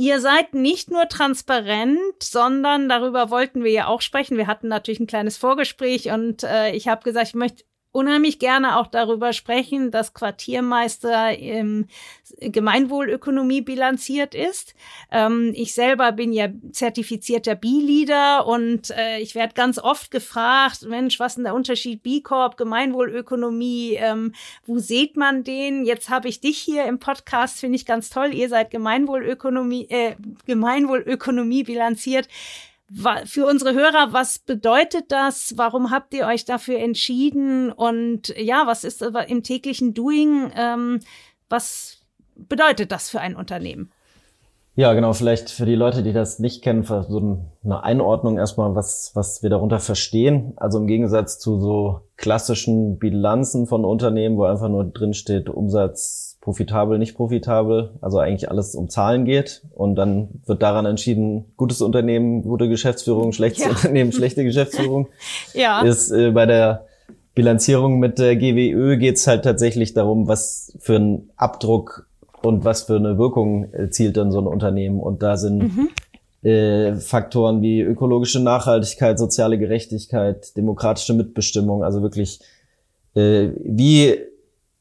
[0.00, 4.38] Ihr seid nicht nur transparent, sondern darüber wollten wir ja auch sprechen.
[4.38, 8.78] Wir hatten natürlich ein kleines Vorgespräch und äh, ich habe gesagt, ich möchte unheimlich gerne
[8.78, 11.86] auch darüber sprechen, dass Quartiermeister im
[12.38, 14.74] Gemeinwohlökonomie bilanziert ist.
[15.10, 21.18] Ähm, ich selber bin ja zertifizierter B-Leader und äh, ich werde ganz oft gefragt, Mensch,
[21.18, 24.34] was ist denn der Unterschied B-Corp, Gemeinwohlökonomie, ähm,
[24.66, 25.84] wo sieht man den?
[25.84, 28.32] Jetzt habe ich dich hier im Podcast, finde ich ganz toll.
[28.34, 30.14] Ihr seid Gemeinwohlökonomie, äh,
[30.46, 32.28] Gemeinwohlökonomie bilanziert
[33.24, 35.54] für unsere Hörer, was bedeutet das?
[35.56, 37.70] Warum habt ihr euch dafür entschieden?
[37.70, 40.50] Und ja, was ist im täglichen Doing?
[40.56, 41.00] Ähm,
[41.48, 41.98] was
[42.34, 43.92] bedeutet das für ein Unternehmen?
[44.76, 45.12] Ja, genau.
[45.12, 49.50] Vielleicht für die Leute, die das nicht kennen, so eine Einordnung erstmal, was, was wir
[49.50, 50.54] darunter verstehen.
[50.56, 56.29] Also im Gegensatz zu so klassischen Bilanzen von Unternehmen, wo einfach nur drin steht Umsatz
[56.40, 61.82] profitabel, nicht profitabel, also eigentlich alles um Zahlen geht und dann wird daran entschieden, gutes
[61.82, 63.70] Unternehmen, gute Geschäftsführung, schlechtes ja.
[63.70, 65.08] Unternehmen, schlechte Geschäftsführung.
[65.54, 65.82] ja.
[65.82, 66.86] Ist äh, bei der
[67.34, 72.06] Bilanzierung mit der GWÖ geht es halt tatsächlich darum, was für einen Abdruck
[72.42, 74.98] und was für eine Wirkung erzielt dann so ein Unternehmen.
[74.98, 76.48] Und da sind mhm.
[76.48, 82.40] äh, Faktoren wie ökologische Nachhaltigkeit, soziale Gerechtigkeit, demokratische Mitbestimmung, also wirklich,
[83.14, 84.18] äh, wie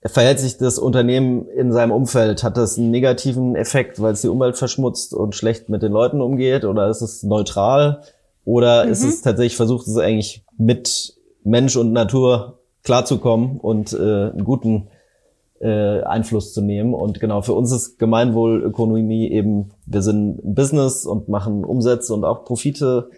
[0.05, 2.43] verhält sich das Unternehmen in seinem Umfeld?
[2.43, 6.21] Hat das einen negativen Effekt, weil es die Umwelt verschmutzt und schlecht mit den Leuten
[6.21, 6.63] umgeht?
[6.63, 8.01] Oder ist es neutral?
[8.45, 8.91] Oder mhm.
[8.91, 14.87] ist es tatsächlich, versucht es eigentlich mit Mensch und Natur klarzukommen und äh, einen guten
[15.59, 16.93] äh, Einfluss zu nehmen.
[16.93, 22.23] Und genau, für uns ist Gemeinwohlökonomie eben, wir sind ein Business und machen Umsätze und
[22.23, 23.09] auch Profite,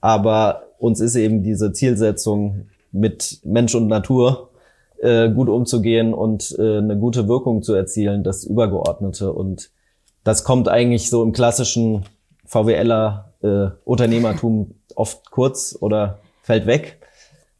[0.00, 4.50] aber uns ist eben diese Zielsetzung mit Mensch und Natur
[5.00, 9.32] äh, gut umzugehen und äh, eine gute Wirkung zu erzielen, das Übergeordnete.
[9.32, 9.70] Und
[10.24, 12.04] das kommt eigentlich so im klassischen
[12.44, 16.98] VWLer äh, Unternehmertum oft kurz oder fällt weg.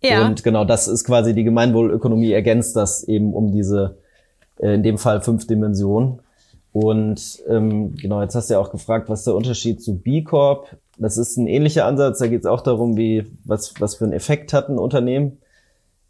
[0.03, 0.27] Ja.
[0.27, 3.99] Und genau das ist quasi die Gemeinwohlökonomie ergänzt das eben um diese
[4.59, 6.20] äh, in dem Fall fünf Dimensionen.
[6.72, 10.77] Und ähm, genau, jetzt hast du ja auch gefragt, was der Unterschied zu B Corp.
[10.99, 12.18] Das ist ein ähnlicher Ansatz.
[12.18, 15.38] Da geht es auch darum, wie was was für einen Effekt hat ein Unternehmen.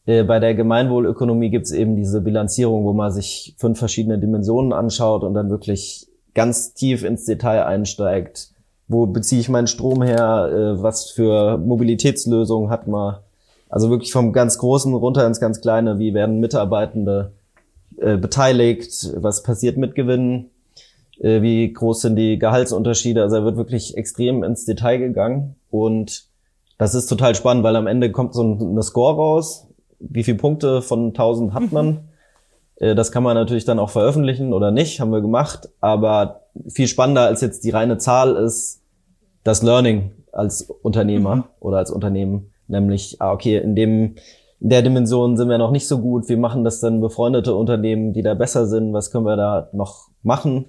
[0.06, 4.72] Äh, bei der Gemeinwohlökonomie gibt es eben diese Bilanzierung, wo man sich fünf verschiedene Dimensionen
[4.72, 8.50] anschaut und dann wirklich ganz tief ins Detail einsteigt.
[8.88, 10.48] Wo beziehe ich meinen Strom her?
[10.50, 13.16] Äh, was für Mobilitätslösungen hat man?
[13.68, 15.98] Also wirklich vom ganz Großen runter ins ganz Kleine.
[15.98, 17.32] Wie werden Mitarbeitende
[17.98, 20.50] äh, beteiligt, was passiert mit Gewinnen,
[21.18, 23.22] wie groß sind die Gehaltsunterschiede.
[23.22, 26.26] Also er wird wirklich extrem ins Detail gegangen und
[26.76, 29.65] das ist total spannend, weil am Ende kommt so eine Score raus,
[29.98, 31.86] wie viele Punkte von 1000 hat man.
[31.86, 31.98] Mhm.
[32.76, 35.68] Äh, das kann man natürlich dann auch veröffentlichen oder nicht, haben wir gemacht.
[35.80, 38.82] Aber viel spannender als jetzt die reine Zahl ist
[39.44, 41.44] das Learning als Unternehmer mhm.
[41.60, 42.52] oder als Unternehmen.
[42.68, 44.16] Nämlich, ah, okay, in dem
[44.60, 46.28] in der Dimension sind wir noch nicht so gut.
[46.28, 48.92] Wie machen das dann befreundete Unternehmen, die da besser sind?
[48.92, 50.64] Was können wir da noch machen?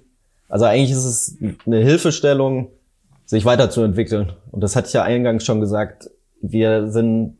[0.48, 2.68] Also eigentlich ist es eine Hilfestellung,
[3.24, 4.32] sich weiterzuentwickeln.
[4.50, 6.10] Und das hatte ich ja eingangs schon gesagt.
[6.40, 7.38] Wir sind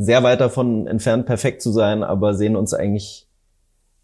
[0.00, 3.26] sehr weit davon entfernt, perfekt zu sein, aber sehen uns eigentlich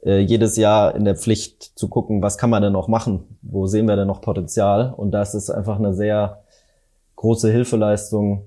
[0.04, 3.38] äh, jedes Jahr in der Pflicht zu gucken, was kann man denn noch machen?
[3.42, 4.92] Wo sehen wir denn noch Potenzial?
[4.92, 6.42] Und das ist einfach eine sehr
[7.14, 8.46] große Hilfeleistung,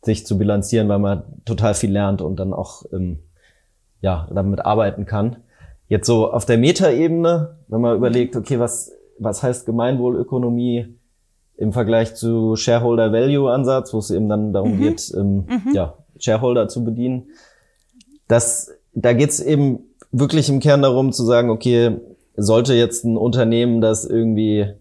[0.00, 3.18] sich zu bilanzieren, weil man total viel lernt und dann auch ähm,
[4.00, 5.36] ja damit arbeiten kann.
[5.88, 10.98] Jetzt so auf der Metaebene, wenn man überlegt, okay, was was heißt Gemeinwohlökonomie
[11.58, 14.80] im Vergleich zu Shareholder Value Ansatz, wo es eben dann darum mhm.
[14.80, 15.74] geht, ähm, mhm.
[15.74, 17.28] ja Shareholder zu bedienen.
[18.28, 19.80] Das da geht es eben
[20.10, 21.96] wirklich im Kern darum zu sagen, okay,
[22.36, 24.72] sollte jetzt ein Unternehmen, das irgendwie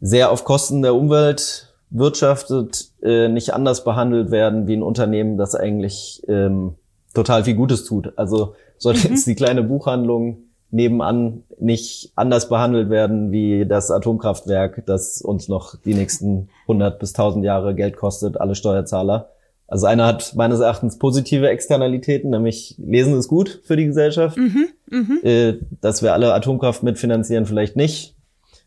[0.00, 5.54] sehr auf Kosten der Umwelt wirtschaftet, äh, nicht anders behandelt werden wie ein Unternehmen, das
[5.54, 6.74] eigentlich ähm,
[7.14, 8.12] total viel Gutes tut.
[8.16, 9.14] Also sollte mhm.
[9.14, 15.76] jetzt die kleine Buchhandlung nebenan nicht anders behandelt werden wie das Atomkraftwerk, das uns noch
[15.76, 19.28] die nächsten 100 bis 1000 Jahre Geld kostet, alle Steuerzahler.
[19.72, 24.36] Also einer hat meines Erachtens positive Externalitäten, nämlich Lesen ist gut für die Gesellschaft.
[24.36, 25.26] Mhm, mh.
[25.26, 28.14] äh, dass wir alle Atomkraft mitfinanzieren, vielleicht nicht.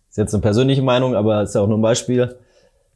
[0.09, 2.37] Ist jetzt eine persönliche Meinung, aber ist ja auch nur ein Beispiel.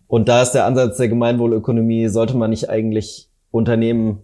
[0.08, 4.24] Und da ist der Ansatz der Gemeinwohlökonomie, sollte man nicht eigentlich Unternehmen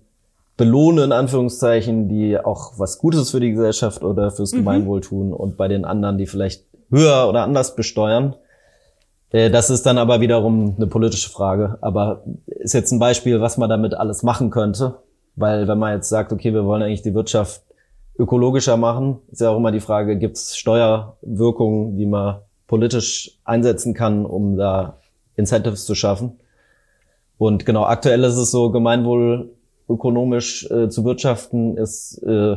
[0.57, 4.57] belohnen, in Anführungszeichen, die auch was Gutes für die Gesellschaft oder fürs mhm.
[4.57, 8.35] Gemeinwohl tun und bei den anderen, die vielleicht höher oder anders besteuern.
[9.35, 11.77] Äh, das ist dann aber wiederum eine politische Frage.
[11.81, 14.99] Aber ist jetzt ein Beispiel, was man damit alles machen könnte.
[15.35, 17.61] Weil wenn man jetzt sagt, okay, wir wollen eigentlich die Wirtschaft
[18.17, 23.93] ökologischer machen, ist ja auch immer die Frage, gibt es Steuerwirkungen, die man politisch einsetzen
[23.93, 25.01] kann, um da
[25.35, 26.39] Incentives zu schaffen.
[27.37, 29.49] Und genau, aktuell ist es so, Gemeinwohl
[29.89, 32.55] ökonomisch äh, zu wirtschaften ist äh,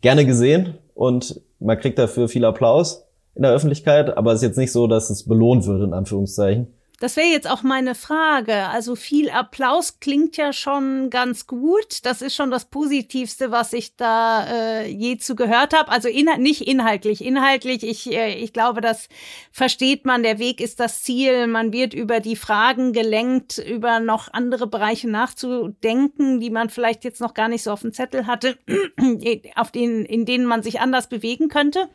[0.00, 4.58] gerne gesehen und man kriegt dafür viel Applaus in der Öffentlichkeit, aber es ist jetzt
[4.58, 6.68] nicht so, dass es belohnt wird, in Anführungszeichen.
[7.00, 8.66] Das wäre jetzt auch meine Frage.
[8.70, 12.04] Also viel Applaus klingt ja schon ganz gut.
[12.04, 15.92] Das ist schon das Positivste, was ich da äh, je zu gehört habe.
[15.92, 17.24] Also in, nicht inhaltlich.
[17.24, 19.08] Inhaltlich, ich, äh, ich glaube, das
[19.52, 20.24] versteht man.
[20.24, 21.46] Der Weg ist das Ziel.
[21.46, 27.20] Man wird über die Fragen gelenkt, über noch andere Bereiche nachzudenken, die man vielleicht jetzt
[27.20, 28.58] noch gar nicht so auf dem Zettel hatte,
[29.54, 31.88] auf denen, in denen man sich anders bewegen könnte.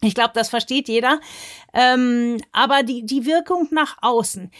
[0.00, 1.20] Ich glaube, das versteht jeder.
[1.74, 4.50] Ähm, aber die, die Wirkung nach außen.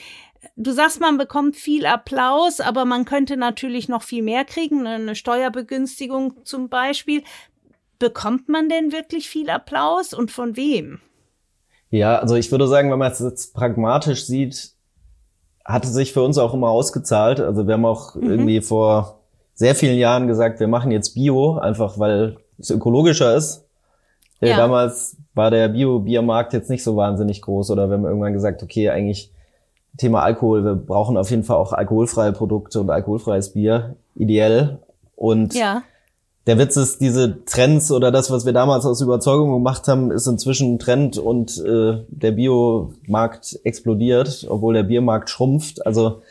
[0.57, 5.15] Du sagst, man bekommt viel Applaus, aber man könnte natürlich noch viel mehr kriegen, eine
[5.15, 7.23] Steuerbegünstigung zum Beispiel.
[7.99, 11.01] Bekommt man denn wirklich viel Applaus und von wem?
[11.91, 14.73] Ja, also ich würde sagen, wenn man es jetzt pragmatisch sieht,
[15.65, 17.41] hat es sich für uns auch immer ausgezahlt.
[17.41, 18.31] Also wir haben auch mhm.
[18.31, 19.21] irgendwie vor
[19.55, 23.68] sehr vielen Jahren gesagt, wir machen jetzt Bio, einfach weil es ökologischer ist.
[24.41, 24.57] Ja.
[24.57, 28.91] Damals war der Bio-Biermarkt jetzt nicht so wahnsinnig groß oder wir haben irgendwann gesagt, okay,
[28.91, 29.33] eigentlich
[29.97, 34.79] Thema Alkohol, wir brauchen auf jeden Fall auch alkoholfreie Produkte und alkoholfreies Bier, ideell.
[35.17, 35.83] Und ja
[36.49, 40.27] der Witz ist, diese Trends oder das, was wir damals aus Überzeugung gemacht haben, ist
[40.27, 45.85] inzwischen ein Trend und äh, der Biomarkt explodiert, obwohl der Biermarkt schrumpft.
[45.85, 46.23] Also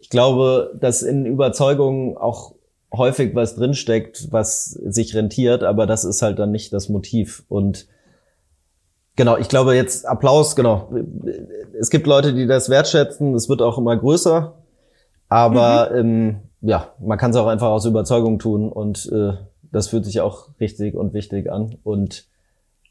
[0.00, 2.54] ich glaube, dass in Überzeugungen auch
[2.92, 7.44] häufig was drinsteckt, was sich rentiert, aber das ist halt dann nicht das Motiv.
[7.48, 7.86] Und
[9.16, 10.92] genau, ich glaube jetzt Applaus, genau.
[11.78, 14.54] Es gibt Leute, die das wertschätzen, es wird auch immer größer,
[15.28, 15.98] aber mhm.
[15.98, 19.32] ähm, ja, man kann es auch einfach aus Überzeugung tun und äh,
[19.72, 21.76] das fühlt sich auch richtig und wichtig an.
[21.82, 22.26] Und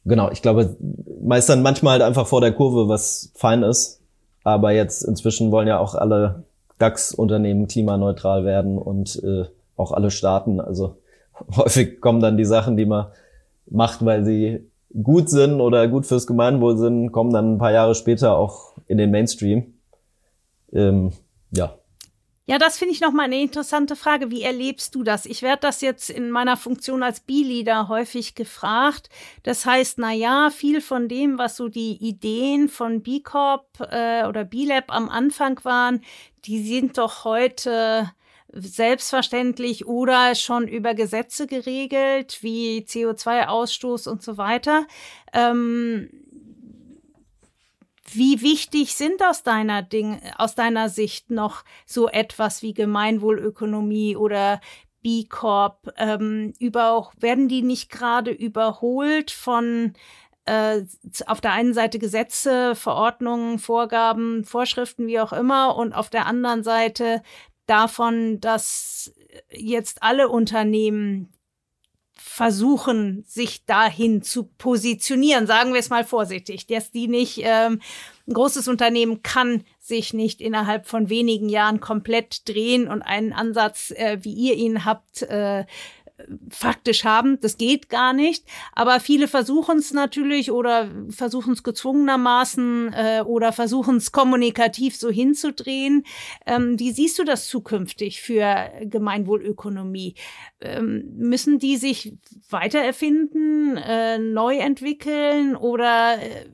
[0.04, 0.76] genau, ich glaube,
[1.22, 4.02] meistern manchmal halt einfach vor der Kurve, was fein ist.
[4.44, 6.44] Aber jetzt inzwischen wollen ja auch alle
[6.80, 9.46] DAX-Unternehmen klimaneutral werden und äh,
[9.82, 10.60] auch alle Staaten.
[10.60, 10.98] Also
[11.56, 13.08] häufig kommen dann die Sachen, die man
[13.70, 14.70] macht, weil sie
[15.04, 18.98] gut sind oder gut fürs Gemeinwohl sind, kommen dann ein paar Jahre später auch in
[18.98, 19.74] den Mainstream.
[20.74, 21.12] Ähm,
[21.56, 21.76] ja,
[22.52, 24.30] ja, das finde ich nochmal eine interessante Frage.
[24.30, 25.26] Wie erlebst du das?
[25.26, 29.10] Ich werde das jetzt in meiner Funktion als B-Leader häufig gefragt.
[29.44, 34.26] Das heißt, na ja, viel von dem, was so die Ideen von B Corp äh,
[34.28, 36.02] oder B Lab am Anfang waren,
[36.44, 38.12] die sind doch heute
[38.54, 44.86] selbstverständlich oder schon über Gesetze geregelt, wie CO2-Ausstoß und so weiter.
[45.34, 46.10] Ähm,
[48.14, 54.60] wie wichtig sind aus deiner Ding, aus deiner Sicht noch so etwas wie Gemeinwohlökonomie oder
[55.02, 55.94] B Corp?
[55.98, 59.94] Ähm, werden die nicht gerade überholt von
[60.46, 60.82] äh,
[61.28, 66.64] auf der einen Seite Gesetze, Verordnungen, Vorgaben, Vorschriften, wie auch immer, und auf der anderen
[66.64, 67.22] Seite
[67.66, 69.14] davon, dass
[69.50, 71.34] jetzt alle Unternehmen
[72.24, 77.82] versuchen, sich dahin zu positionieren, sagen wir es mal vorsichtig, dass die nicht, ähm,
[78.28, 83.92] ein großes Unternehmen kann sich nicht innerhalb von wenigen Jahren komplett drehen und einen Ansatz,
[83.92, 85.66] äh, wie ihr ihn habt, äh,
[86.50, 87.40] faktisch haben.
[87.42, 88.46] Das geht gar nicht.
[88.74, 95.10] Aber viele versuchen es natürlich oder versuchen es gezwungenermaßen äh, oder versuchen es kommunikativ so
[95.10, 96.04] hinzudrehen.
[96.46, 100.16] Ähm, wie siehst du das zukünftig für Gemeinwohlökonomie?
[100.60, 102.18] Ähm, müssen die sich
[102.50, 106.46] weitererfinden, äh, neu entwickeln oder äh,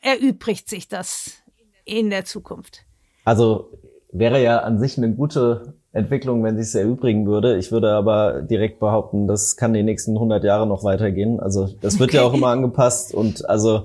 [0.00, 1.42] erübrigt sich das
[1.84, 2.84] in der Zukunft?
[3.24, 3.78] Also
[4.10, 7.58] wäre ja an sich eine gute Entwicklung, wenn sie es erübrigen würde.
[7.58, 11.38] Ich würde aber direkt behaupten, das kann die nächsten 100 Jahre noch weitergehen.
[11.38, 12.18] Also das wird okay.
[12.18, 13.84] ja auch immer angepasst und also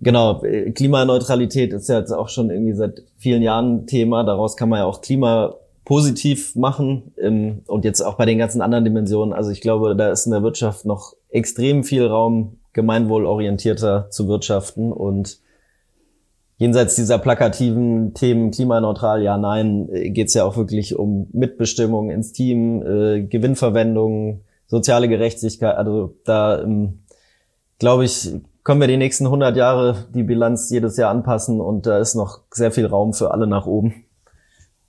[0.00, 0.40] genau,
[0.74, 4.22] Klimaneutralität ist ja jetzt auch schon irgendwie seit vielen Jahren Thema.
[4.22, 8.62] Daraus kann man ja auch Klima positiv machen ähm, und jetzt auch bei den ganzen
[8.62, 9.34] anderen Dimensionen.
[9.34, 14.92] Also ich glaube, da ist in der Wirtschaft noch extrem viel Raum, gemeinwohlorientierter zu wirtschaften
[14.92, 15.40] und
[16.62, 22.10] jenseits dieser plakativen Themen klimaneutral, ja, nein, äh, geht es ja auch wirklich um Mitbestimmung
[22.10, 25.74] ins Team, äh, Gewinnverwendung, soziale Gerechtigkeit.
[25.74, 27.02] Also da, ähm,
[27.80, 28.30] glaube ich,
[28.62, 32.42] können wir die nächsten 100 Jahre die Bilanz jedes Jahr anpassen und da ist noch
[32.52, 34.04] sehr viel Raum für alle nach oben.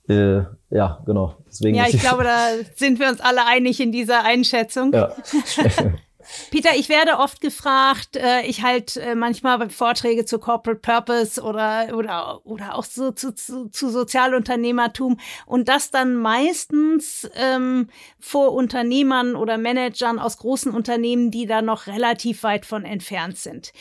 [0.08, 1.34] Äh, ja, genau.
[1.48, 4.92] Deswegen ja, ich glaube, da sind wir uns alle einig in dieser Einschätzung.
[4.92, 5.10] Ja.
[6.50, 11.96] Peter, ich werde oft gefragt, äh, ich halte äh, manchmal Vorträge zu Corporate Purpose oder,
[11.96, 19.36] oder, oder auch so zu, zu, zu Sozialunternehmertum und das dann meistens ähm, vor Unternehmern
[19.36, 23.72] oder Managern aus großen Unternehmen, die da noch relativ weit von entfernt sind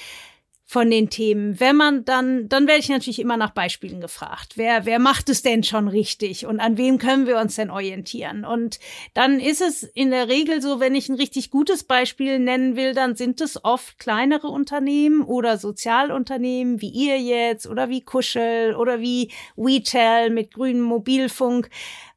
[0.74, 1.60] von den Themen.
[1.60, 4.54] Wenn man dann, dann werde ich natürlich immer nach Beispielen gefragt.
[4.56, 8.44] Wer, wer macht es denn schon richtig und an wem können wir uns denn orientieren?
[8.44, 8.80] Und
[9.14, 12.96] dann ist es in der Regel so, wenn ich ein richtig gutes Beispiel nennen will,
[12.96, 19.00] dann sind es oft kleinere Unternehmen oder Sozialunternehmen wie ihr jetzt oder wie Kuschel oder
[19.00, 21.70] wie WeTel mit grünem Mobilfunk.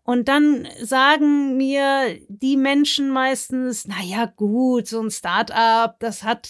[0.07, 6.49] Und dann sagen mir die Menschen meistens, na ja, gut, so ein Start-up, das hat,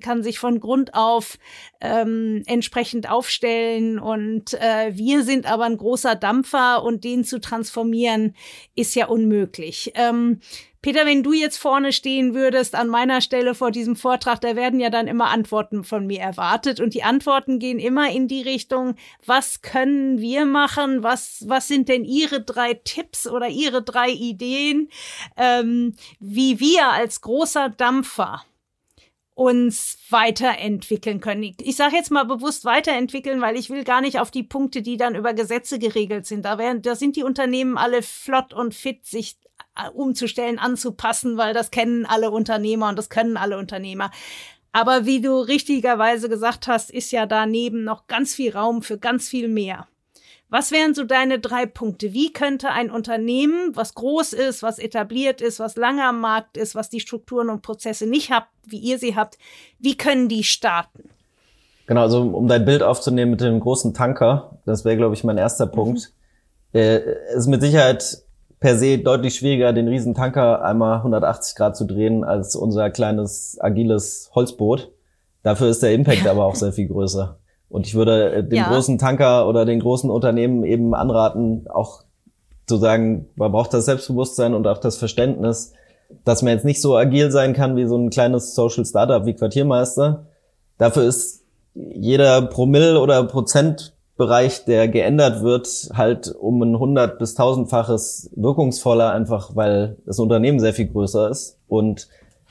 [0.00, 1.38] kann sich von Grund auf
[1.82, 8.34] ähm, entsprechend aufstellen und äh, wir sind aber ein großer Dampfer und den zu transformieren
[8.74, 9.92] ist ja unmöglich.
[9.96, 10.40] Ähm,
[10.84, 14.80] Peter, wenn du jetzt vorne stehen würdest an meiner Stelle vor diesem Vortrag, da werden
[14.80, 18.94] ja dann immer Antworten von mir erwartet und die Antworten gehen immer in die Richtung,
[19.24, 21.02] was können wir machen?
[21.02, 24.90] Was, was sind denn Ihre drei Tipps oder Ihre drei Ideen,
[25.38, 28.44] ähm, wie wir als großer Dampfer
[29.32, 31.54] uns weiterentwickeln können.
[31.62, 34.98] Ich, sage jetzt mal bewusst weiterentwickeln, weil ich will gar nicht auf die Punkte, die
[34.98, 36.44] dann über Gesetze geregelt sind.
[36.44, 39.38] Da, werden, da sind die Unternehmen alle flott und fit, sich
[39.94, 44.10] umzustellen, anzupassen, weil das kennen alle Unternehmer und das können alle Unternehmer.
[44.72, 49.28] Aber wie du richtigerweise gesagt hast, ist ja daneben noch ganz viel Raum für ganz
[49.28, 49.86] viel mehr.
[50.50, 52.12] Was wären so deine drei Punkte?
[52.12, 56.74] Wie könnte ein Unternehmen, was groß ist, was etabliert ist, was lange am Markt ist,
[56.74, 59.38] was die Strukturen und Prozesse nicht habt, wie ihr sie habt,
[59.78, 61.08] wie können die starten?
[61.86, 65.38] Genau, also um dein Bild aufzunehmen mit dem großen Tanker, das wäre, glaube ich, mein
[65.38, 66.12] erster Punkt.
[66.72, 66.78] Mhm.
[66.80, 68.24] Äh, ist mit Sicherheit
[68.64, 73.58] per se deutlich schwieriger, den riesen Tanker einmal 180 Grad zu drehen, als unser kleines,
[73.60, 74.90] agiles Holzboot.
[75.42, 76.30] Dafür ist der Impact ja.
[76.30, 77.36] aber auch sehr viel größer.
[77.68, 78.68] Und ich würde äh, den ja.
[78.70, 82.04] großen Tanker oder den großen Unternehmen eben anraten, auch
[82.64, 85.74] zu sagen, man braucht das Selbstbewusstsein und auch das Verständnis,
[86.24, 89.34] dass man jetzt nicht so agil sein kann wie so ein kleines Social Startup wie
[89.34, 90.24] Quartiermeister.
[90.78, 91.44] Dafür ist
[91.74, 93.24] jeder Promille oder
[94.16, 100.60] Prozentbereich, der geändert wird, halt um ein hundert bis tausendfaches wirkungsvoller, einfach weil das Unternehmen
[100.60, 101.58] sehr viel größer ist.
[101.68, 102.08] Und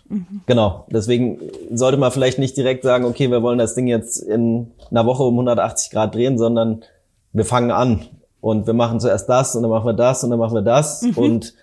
[0.10, 0.42] Mhm.
[0.46, 1.40] Genau, deswegen
[1.72, 5.24] sollte man vielleicht nicht direkt sagen, okay, wir wollen das Ding jetzt in einer Woche
[5.24, 6.84] um 180 Grad drehen, sondern
[7.32, 8.02] wir fangen an
[8.42, 11.02] und wir machen zuerst das und dann machen wir das und dann machen wir das
[11.02, 11.18] mhm.
[11.18, 11.54] und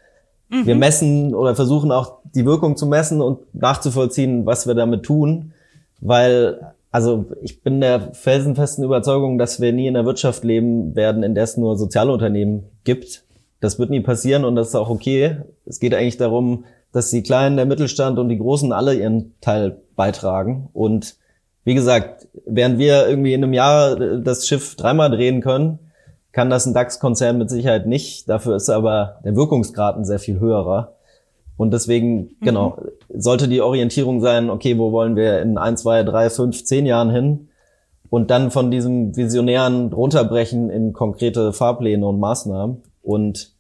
[0.49, 0.67] mhm.
[0.67, 5.53] wir messen oder versuchen auch die Wirkung zu messen und nachzuvollziehen, was wir damit tun,
[6.01, 11.23] weil also ich bin der felsenfesten Überzeugung, dass wir nie in einer Wirtschaft leben werden,
[11.23, 13.25] in der es nur Sozialunternehmen gibt.
[13.61, 15.39] Das wird nie passieren und das ist auch okay.
[15.67, 19.81] Es geht eigentlich darum, dass die Kleinen, der Mittelstand und die Großen alle ihren Teil
[19.95, 20.69] beitragen.
[20.73, 21.17] Und
[21.65, 25.79] wie gesagt, während wir irgendwie in einem Jahr das Schiff dreimal drehen können,
[26.33, 28.29] kann das ein DAX-Konzern mit Sicherheit nicht.
[28.29, 30.97] Dafür ist aber der Wirkungsgrad ein sehr viel höherer.
[31.61, 32.37] Und deswegen, mhm.
[32.41, 32.79] genau,
[33.15, 37.11] sollte die Orientierung sein, okay, wo wollen wir in ein, zwei, drei, fünf, zehn Jahren
[37.11, 37.49] hin?
[38.09, 42.81] Und dann von diesem Visionären runterbrechen in konkrete Fahrpläne und Maßnahmen.
[43.03, 43.53] Und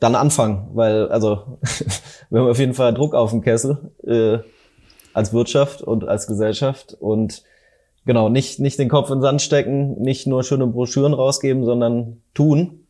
[0.00, 1.58] dann anfangen, weil also
[2.30, 4.38] wir haben auf jeden Fall Druck auf dem Kessel äh,
[5.12, 7.44] als Wirtschaft und als Gesellschaft und
[8.06, 12.22] genau nicht nicht den Kopf in den Sand stecken, nicht nur schöne Broschüren rausgeben, sondern
[12.34, 12.86] tun.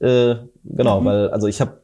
[0.00, 0.34] Äh,
[0.64, 1.04] genau, mhm.
[1.04, 1.81] weil also ich habe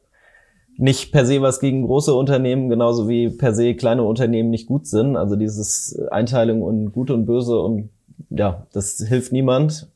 [0.79, 4.87] nicht per se was gegen große Unternehmen, genauso wie per se kleine Unternehmen nicht gut
[4.87, 5.17] sind.
[5.17, 7.91] Also dieses Einteilung und Gut und Böse und
[8.31, 9.89] ja, das hilft niemand.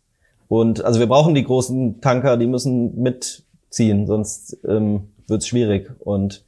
[0.49, 5.49] Und also wir brauchen die großen Tanker, die müssen mit ziehen, sonst ähm, wird es
[5.49, 5.91] schwierig.
[6.01, 6.45] Und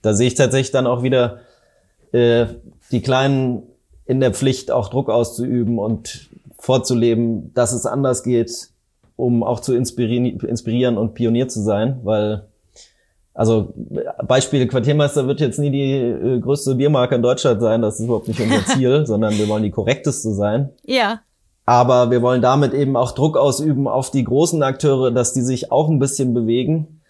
[0.00, 1.40] da sehe ich tatsächlich dann auch wieder
[2.12, 2.46] äh,
[2.90, 3.64] die Kleinen
[4.06, 8.70] in der Pflicht, auch Druck auszuüben und vorzuleben, dass es anders geht,
[9.16, 12.46] um auch zu inspirieren, inspirieren und Pionier zu sein, weil
[13.34, 13.74] also
[14.22, 18.28] Beispiel Quartiermeister wird jetzt nie die äh, größte Biermarke in Deutschland sein, das ist überhaupt
[18.28, 20.70] nicht unser Ziel, sondern wir wollen die korrekteste sein.
[20.84, 21.20] Ja.
[21.66, 25.72] Aber wir wollen damit eben auch Druck ausüben auf die großen Akteure, dass die sich
[25.72, 27.00] auch ein bisschen bewegen.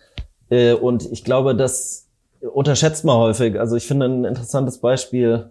[0.49, 2.07] Äh, und ich glaube, das
[2.41, 3.59] unterschätzt man häufig.
[3.61, 5.51] Also ich finde ein interessantes Beispiel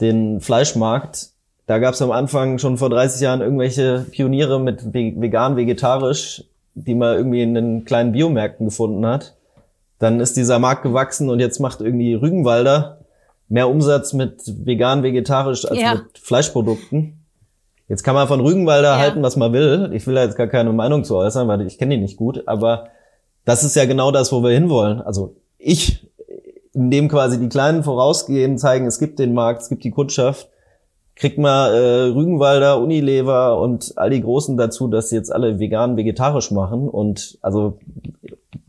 [0.00, 1.30] den Fleischmarkt.
[1.66, 6.44] Da gab es am Anfang schon vor 30 Jahren irgendwelche Pioniere mit vegan, vegetarisch,
[6.74, 9.34] die man irgendwie in den kleinen Biomärkten gefunden hat.
[9.98, 12.98] Dann ist dieser Markt gewachsen und jetzt macht irgendwie Rügenwalder
[13.48, 15.94] mehr Umsatz mit vegan, vegetarisch als ja.
[15.94, 17.24] mit Fleischprodukten.
[17.88, 18.98] Jetzt kann man von Rügenwalder ja.
[18.98, 19.90] halten, was man will.
[19.94, 22.46] Ich will da jetzt gar keine Meinung zu äußern, weil ich kenne die nicht gut.
[22.46, 22.88] Aber
[23.46, 25.00] das ist ja genau das, wo wir hinwollen.
[25.00, 26.06] Also ich,
[26.74, 30.50] indem quasi die Kleinen vorausgehen, zeigen, es gibt den Markt, es gibt die Kundschaft,
[31.16, 35.96] kriegt man äh, Rügenwalder, Unilever und all die Großen dazu, dass sie jetzt alle vegan,
[35.96, 36.90] vegetarisch machen.
[36.90, 37.78] Und also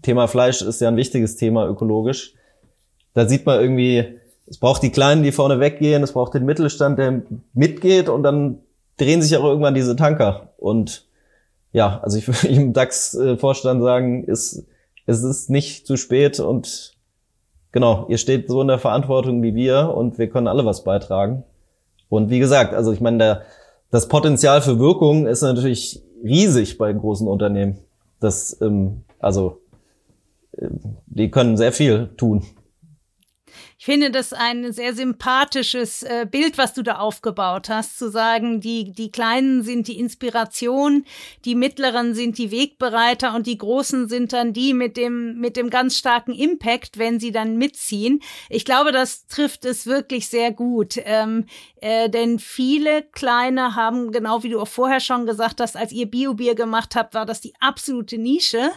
[0.10, 2.34] Thema Fleisch ist ja ein wichtiges Thema ökologisch.
[3.14, 6.98] Da sieht man irgendwie, es braucht die Kleinen, die vorne weggehen, es braucht den Mittelstand,
[6.98, 7.22] der
[7.54, 8.58] mitgeht und dann
[8.98, 10.50] drehen sich auch irgendwann diese Tanker.
[10.58, 11.06] Und
[11.74, 14.66] ja, also ich würde im DAX-Vorstand sagen, ist,
[15.06, 16.96] es ist nicht zu spät und
[17.72, 21.44] genau, ihr steht so in der Verantwortung wie wir und wir können alle was beitragen.
[22.10, 23.42] Und wie gesagt, also ich meine, der,
[23.92, 27.78] das Potenzial für Wirkung ist natürlich riesig bei großen Unternehmen.
[28.20, 29.59] Das, ähm, also,
[30.52, 32.46] die können sehr viel tun.
[33.82, 38.60] Ich finde das ein sehr sympathisches äh, Bild, was du da aufgebaut hast, zu sagen,
[38.60, 41.06] die, die Kleinen sind die Inspiration,
[41.46, 45.70] die Mittleren sind die Wegbereiter und die Großen sind dann die mit dem, mit dem
[45.70, 48.22] ganz starken Impact, wenn sie dann mitziehen.
[48.50, 50.96] Ich glaube, das trifft es wirklich sehr gut.
[51.06, 51.46] Ähm,
[51.80, 56.08] äh, denn viele Kleine haben, genau wie du auch vorher schon gesagt hast, als ihr
[56.08, 58.72] Biobier gemacht habt, war das die absolute Nische.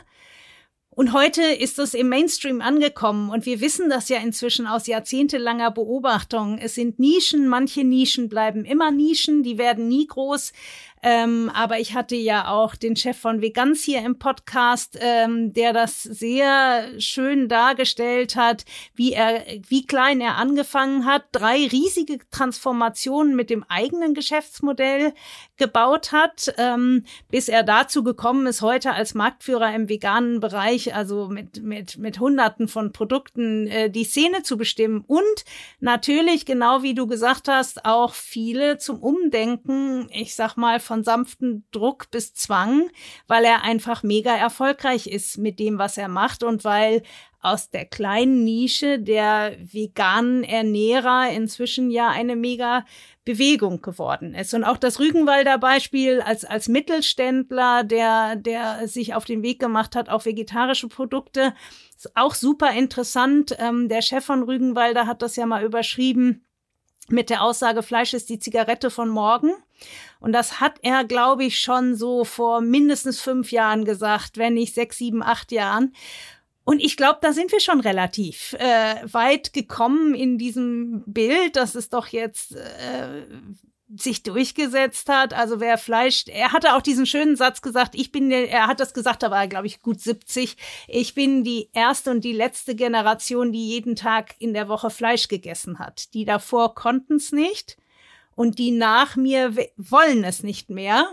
[0.95, 5.71] Und heute ist es im Mainstream angekommen und wir wissen das ja inzwischen aus jahrzehntelanger
[5.71, 6.59] Beobachtung.
[6.59, 10.53] Es sind Nischen, manche Nischen bleiben immer Nischen, die werden nie groß.
[11.03, 15.73] Ähm, aber ich hatte ja auch den Chef von Vegans hier im Podcast, ähm, der
[15.73, 23.35] das sehr schön dargestellt hat, wie er, wie klein er angefangen hat, drei riesige Transformationen
[23.35, 25.13] mit dem eigenen Geschäftsmodell
[25.57, 31.29] gebaut hat, ähm, bis er dazu gekommen ist, heute als Marktführer im veganen Bereich, also
[31.29, 35.05] mit, mit, mit Hunderten von Produkten, äh, die Szene zu bestimmen.
[35.07, 35.45] Und
[35.81, 41.65] natürlich, genau wie du gesagt hast, auch viele zum Umdenken, ich sag mal, von sanften
[41.71, 42.91] Druck bis Zwang,
[43.27, 47.03] weil er einfach mega erfolgreich ist mit dem, was er macht und weil
[47.41, 52.85] aus der kleinen Nische der veganen Ernährer inzwischen ja eine mega
[53.25, 54.53] Bewegung geworden ist.
[54.53, 59.97] Und auch das Rügenwalder Beispiel als, als Mittelständler, der, der sich auf den Weg gemacht
[59.97, 61.55] hat, auch vegetarische Produkte,
[61.97, 63.57] ist auch super interessant.
[63.59, 66.45] Ähm, der Chef von Rügenwalder hat das ja mal überschrieben
[67.09, 69.51] mit der Aussage, Fleisch ist die Zigarette von morgen.
[70.21, 74.75] Und das hat er, glaube ich, schon so vor mindestens fünf Jahren gesagt, wenn nicht
[74.75, 75.95] sechs, sieben, acht Jahren.
[76.65, 81.75] Und ich glaube, da sind wir schon relativ äh, weit gekommen in diesem Bild, dass
[81.75, 83.27] es doch jetzt äh,
[83.97, 85.35] sich durchgesetzt hat.
[85.35, 88.95] Also wer Fleisch, er hatte auch diesen schönen Satz gesagt, ich bin, er hat das
[88.95, 90.57] gesagt, da war er, glaube ich, gut 70.
[90.89, 95.29] Ich bin die erste und die letzte Generation, die jeden Tag in der Woche Fleisch
[95.29, 96.15] gegessen hat.
[96.15, 97.77] Die davor konnten es nicht
[98.35, 101.07] und die nach mir wollen es nicht mehr,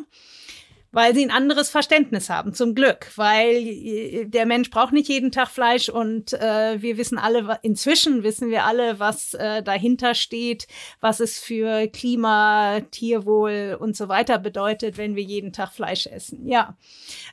[0.92, 5.32] weil sie ein anderes Verständnis haben, zum Glück, weil äh, der Mensch braucht nicht jeden
[5.32, 10.68] Tag Fleisch und äh, wir wissen alle, inzwischen wissen wir alle, was äh, dahinter steht,
[11.00, 16.48] was es für Klima, Tierwohl und so weiter bedeutet, wenn wir jeden Tag Fleisch essen.
[16.48, 16.76] Ja,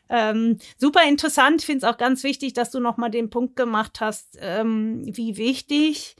[0.08, 1.62] ähm, super interessant.
[1.62, 6.16] Finde es auch ganz wichtig, dass du nochmal den Punkt gemacht hast, ähm, wie wichtig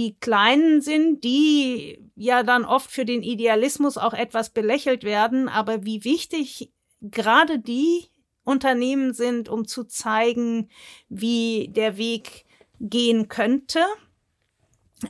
[0.00, 5.84] die Kleinen sind, die ja dann oft für den Idealismus auch etwas belächelt werden, aber
[5.84, 6.72] wie wichtig
[7.02, 8.06] gerade die
[8.42, 10.70] Unternehmen sind, um zu zeigen,
[11.10, 12.46] wie der Weg
[12.80, 13.80] gehen könnte.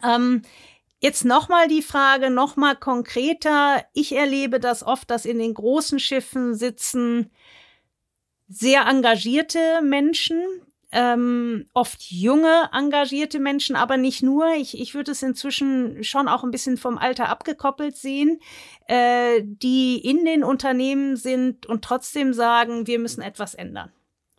[0.02, 0.42] Ähm,
[0.98, 3.84] jetzt nochmal die Frage, nochmal konkreter.
[3.94, 7.30] Ich erlebe das oft, dass in den großen Schiffen sitzen
[8.48, 10.42] sehr engagierte Menschen,
[10.92, 14.54] ähm, oft junge, engagierte Menschen, aber nicht nur.
[14.56, 18.40] Ich, ich würde es inzwischen schon auch ein bisschen vom Alter abgekoppelt sehen,
[18.86, 23.92] äh, die in den Unternehmen sind und trotzdem sagen, wir müssen etwas ändern.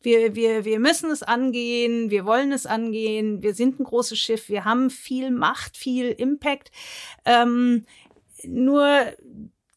[0.03, 4.49] Wir, wir, wir müssen es angehen, wir wollen es angehen, wir sind ein großes Schiff,
[4.49, 6.71] wir haben viel Macht, viel Impact.
[7.23, 7.85] Ähm,
[8.43, 9.05] nur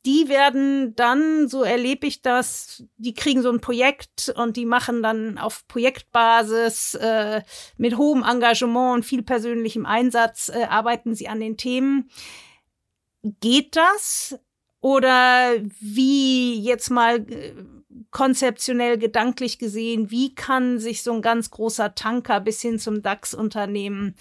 [0.04, 5.02] die werden dann, so erlebe ich das, die kriegen so ein Projekt und die machen
[5.02, 7.42] dann auf Projektbasis äh,
[7.78, 12.10] mit hohem Engagement und viel persönlichem Einsatz, äh, arbeiten sie an den Themen.
[13.22, 14.38] Geht das?
[14.80, 17.54] Oder wie jetzt mal äh,
[18.10, 24.14] konzeptionell, gedanklich gesehen, wie kann sich so ein ganz großer Tanker bis hin zum DAX-Unternehmen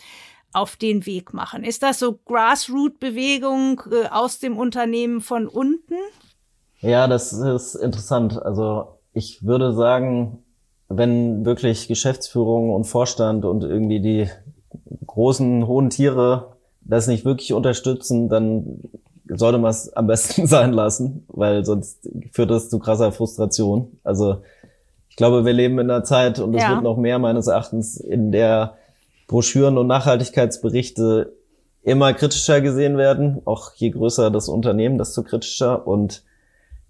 [0.54, 1.64] auf den Weg machen?
[1.64, 5.96] Ist das so Grassroot-Bewegung äh, aus dem Unternehmen von unten?
[6.80, 8.42] Ja, das ist interessant.
[8.42, 10.44] Also ich würde sagen,
[10.90, 14.30] wenn wirklich Geschäftsführung und Vorstand und irgendwie die
[15.06, 18.82] großen, hohen Tiere das nicht wirklich unterstützen, dann
[19.28, 24.00] sollte man es am besten sein lassen, weil sonst führt das zu krasser Frustration.
[24.04, 24.42] Also
[25.10, 26.72] ich glaube, wir leben in einer Zeit, und es ja.
[26.72, 28.78] wird noch mehr meines Erachtens, in der
[29.28, 31.34] Broschüren und Nachhaltigkeitsberichte
[31.84, 33.42] immer kritischer gesehen werden.
[33.46, 35.86] Auch je größer das Unternehmen, desto kritischer.
[35.86, 36.24] Und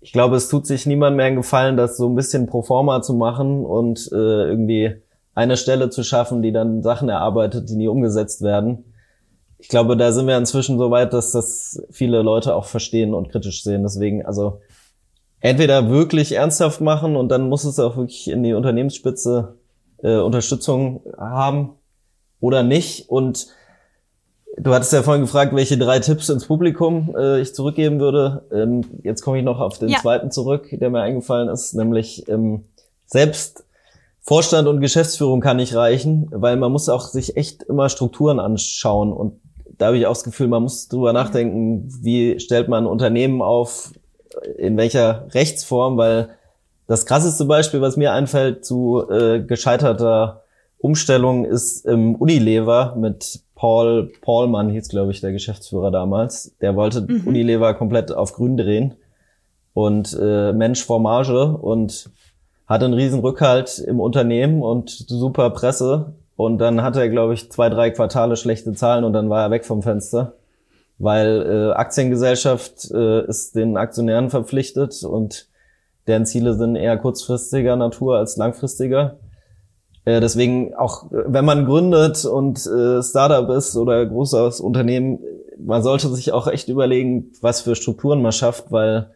[0.01, 3.01] ich glaube, es tut sich niemand mehr einen Gefallen, das so ein bisschen pro forma
[3.01, 4.95] zu machen und äh, irgendwie
[5.33, 8.85] eine Stelle zu schaffen, die dann Sachen erarbeitet, die nie umgesetzt werden.
[9.57, 13.29] Ich glaube, da sind wir inzwischen so weit, dass das viele Leute auch verstehen und
[13.29, 13.83] kritisch sehen.
[13.83, 14.59] Deswegen, also
[15.39, 19.55] entweder wirklich ernsthaft machen und dann muss es auch wirklich in die Unternehmensspitze
[20.03, 21.77] äh, Unterstützung haben
[22.43, 23.09] oder nicht.
[23.09, 23.47] Und
[24.57, 28.43] du hattest ja vorhin gefragt, welche drei Tipps ins Publikum äh, ich zurückgeben würde.
[28.51, 29.99] Ähm, jetzt komme ich noch auf den ja.
[29.99, 32.65] zweiten zurück, der mir eingefallen ist, nämlich ähm,
[33.05, 33.63] selbst
[34.21, 39.11] Vorstand und Geschäftsführung kann nicht reichen, weil man muss auch sich echt immer Strukturen anschauen
[39.11, 39.39] und
[39.77, 43.41] da habe ich auch das Gefühl, man muss drüber nachdenken, wie stellt man ein Unternehmen
[43.41, 43.91] auf,
[44.57, 46.29] in welcher Rechtsform, weil
[46.87, 50.42] das krasseste Beispiel, was mir einfällt zu äh, gescheiterter
[50.83, 56.57] Umstellung, ist im Unilever mit Paul Paulmann hieß, glaube ich, der Geschäftsführer damals.
[56.59, 57.25] Der wollte mhm.
[57.25, 58.95] Unilever komplett auf grün drehen
[59.73, 62.09] und äh, Mensch vor Marge und
[62.67, 66.15] hatte einen riesen Rückhalt im Unternehmen und super Presse.
[66.35, 69.51] Und dann hatte er, glaube ich, zwei, drei Quartale schlechte Zahlen und dann war er
[69.51, 70.33] weg vom Fenster.
[70.97, 75.47] Weil äh, Aktiengesellschaft äh, ist den Aktionären verpflichtet und
[76.07, 79.19] deren Ziele sind eher kurzfristiger Natur als langfristiger.
[80.05, 85.19] Äh, deswegen auch, wenn man gründet und äh, Startup ist oder großes Unternehmen,
[85.57, 89.11] man sollte sich auch echt überlegen, was für Strukturen man schafft, weil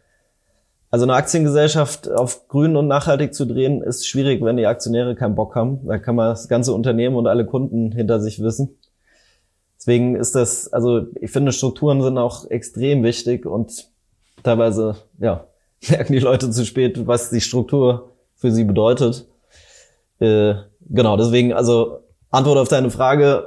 [0.90, 5.34] also eine Aktiengesellschaft auf grün und nachhaltig zu drehen, ist schwierig, wenn die Aktionäre keinen
[5.34, 5.86] Bock haben.
[5.86, 8.78] Da kann man das ganze Unternehmen und alle Kunden hinter sich wissen.
[9.78, 13.88] Deswegen ist das, also ich finde, Strukturen sind auch extrem wichtig und
[14.42, 15.46] teilweise, ja,
[15.88, 19.26] merken die Leute zu spät, was die Struktur für sie bedeutet.
[20.20, 20.54] Äh,
[20.88, 23.46] genau, deswegen, also Antwort auf deine Frage,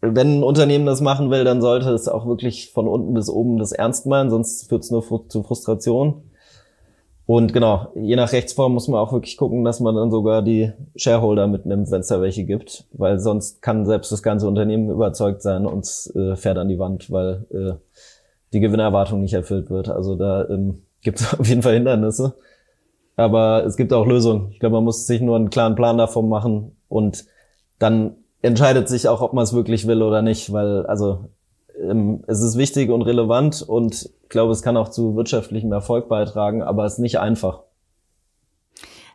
[0.00, 3.58] wenn ein Unternehmen das machen will, dann sollte es auch wirklich von unten bis oben
[3.58, 6.22] das ernst meinen, sonst führt es nur zu Frustration.
[7.26, 10.72] Und genau, je nach Rechtsform muss man auch wirklich gucken, dass man dann sogar die
[10.94, 15.40] Shareholder mitnimmt, wenn es da welche gibt, weil sonst kann selbst das ganze Unternehmen überzeugt
[15.40, 17.72] sein und äh, fährt an die Wand, weil äh,
[18.52, 19.88] die Gewinnerwartung nicht erfüllt wird.
[19.88, 22.34] Also da ähm, gibt es auf jeden Fall Hindernisse.
[23.16, 24.50] Aber es gibt auch Lösungen.
[24.50, 27.24] Ich glaube, man muss sich nur einen klaren Plan davon machen und
[27.78, 31.30] dann entscheidet sich auch, ob man es wirklich will oder nicht, weil also
[31.80, 36.08] ähm, es ist wichtig und relevant und ich glaube, es kann auch zu wirtschaftlichem Erfolg
[36.08, 37.62] beitragen, aber es ist nicht einfach.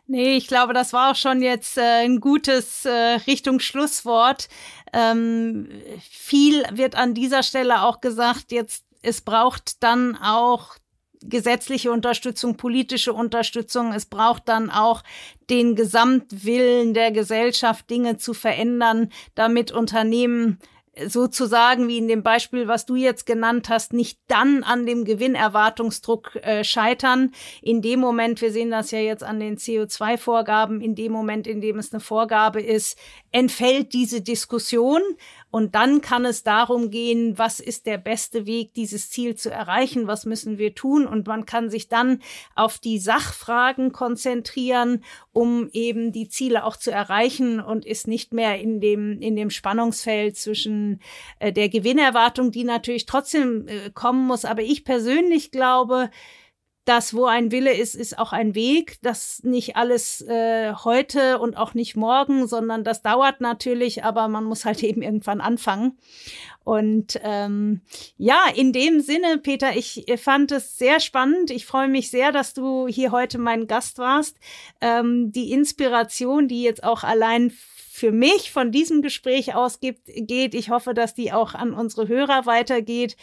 [0.06, 4.48] Nee, ich glaube, das war auch schon jetzt äh, ein gutes äh, Richtung Schlusswort.
[4.92, 5.68] Ähm,
[6.00, 10.76] viel wird an dieser Stelle auch gesagt, jetzt es braucht dann auch
[11.22, 13.92] gesetzliche Unterstützung, politische Unterstützung.
[13.92, 15.02] Es braucht dann auch
[15.50, 20.58] den Gesamtwillen der Gesellschaft, Dinge zu verändern, damit Unternehmen
[21.06, 26.36] sozusagen wie in dem Beispiel, was du jetzt genannt hast, nicht dann an dem Gewinnerwartungsdruck
[26.36, 27.32] äh, scheitern.
[27.62, 31.60] In dem Moment, wir sehen das ja jetzt an den CO2-Vorgaben, in dem Moment, in
[31.60, 32.98] dem es eine Vorgabe ist,
[33.30, 35.00] entfällt diese Diskussion.
[35.50, 40.06] Und dann kann es darum gehen, was ist der beste Weg, dieses Ziel zu erreichen,
[40.06, 41.06] was müssen wir tun.
[41.06, 42.20] Und man kann sich dann
[42.54, 48.60] auf die Sachfragen konzentrieren, um eben die Ziele auch zu erreichen und ist nicht mehr
[48.60, 51.00] in dem, in dem Spannungsfeld zwischen
[51.40, 54.44] äh, der Gewinnerwartung, die natürlich trotzdem äh, kommen muss.
[54.44, 56.10] Aber ich persönlich glaube,
[56.90, 58.98] dass wo ein Wille ist, ist auch ein Weg.
[59.02, 64.42] Das nicht alles äh, heute und auch nicht morgen, sondern das dauert natürlich, aber man
[64.42, 65.98] muss halt eben irgendwann anfangen.
[66.64, 67.82] Und ähm,
[68.16, 71.52] ja, in dem Sinne, Peter, ich fand es sehr spannend.
[71.52, 74.36] Ich freue mich sehr, dass du hier heute mein Gast warst.
[74.80, 77.52] Ähm, die Inspiration, die jetzt auch allein
[78.00, 80.54] für mich von diesem Gespräch ausgibt, geht.
[80.54, 83.16] Ich hoffe, dass die auch an unsere Hörer weitergeht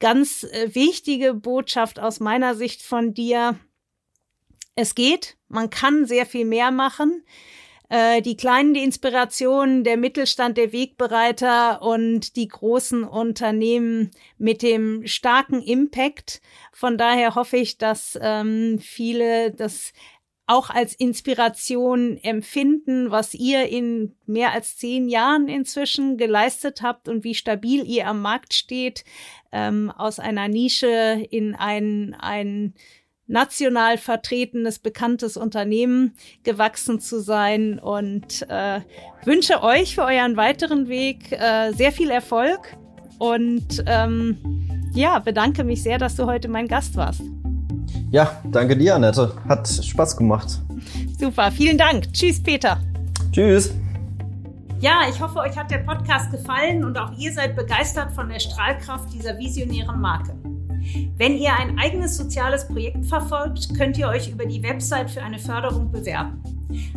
[0.00, 3.58] ganz äh, wichtige Botschaft aus meiner Sicht von dir.
[4.74, 7.24] Es geht, man kann sehr viel mehr machen.
[7.90, 15.06] Äh, die kleinen die Inspirationen, der Mittelstand, der Wegbereiter und die großen Unternehmen mit dem
[15.06, 16.42] starken Impact.
[16.72, 19.92] Von daher hoffe ich, dass ähm, viele das
[20.48, 27.22] auch als Inspiration empfinden, was ihr in mehr als zehn Jahren inzwischen geleistet habt und
[27.22, 29.04] wie stabil ihr am Markt steht,
[29.52, 32.72] ähm, aus einer Nische in ein, ein
[33.26, 38.80] national vertretenes, bekanntes Unternehmen gewachsen zu sein und äh,
[39.26, 42.74] wünsche euch für euren weiteren Weg äh, sehr viel Erfolg
[43.18, 44.38] und ähm,
[44.94, 47.20] ja, bedanke mich sehr, dass du heute mein Gast warst.
[48.10, 49.32] Ja, danke dir, Annette.
[49.48, 50.60] Hat Spaß gemacht.
[51.18, 52.12] Super, vielen Dank.
[52.12, 52.78] Tschüss, Peter.
[53.32, 53.74] Tschüss.
[54.80, 58.38] Ja, ich hoffe, euch hat der Podcast gefallen und auch ihr seid begeistert von der
[58.38, 60.34] Strahlkraft dieser visionären Marke.
[61.16, 65.38] Wenn ihr ein eigenes soziales Projekt verfolgt, könnt ihr euch über die Website für eine
[65.38, 66.40] Förderung bewerben.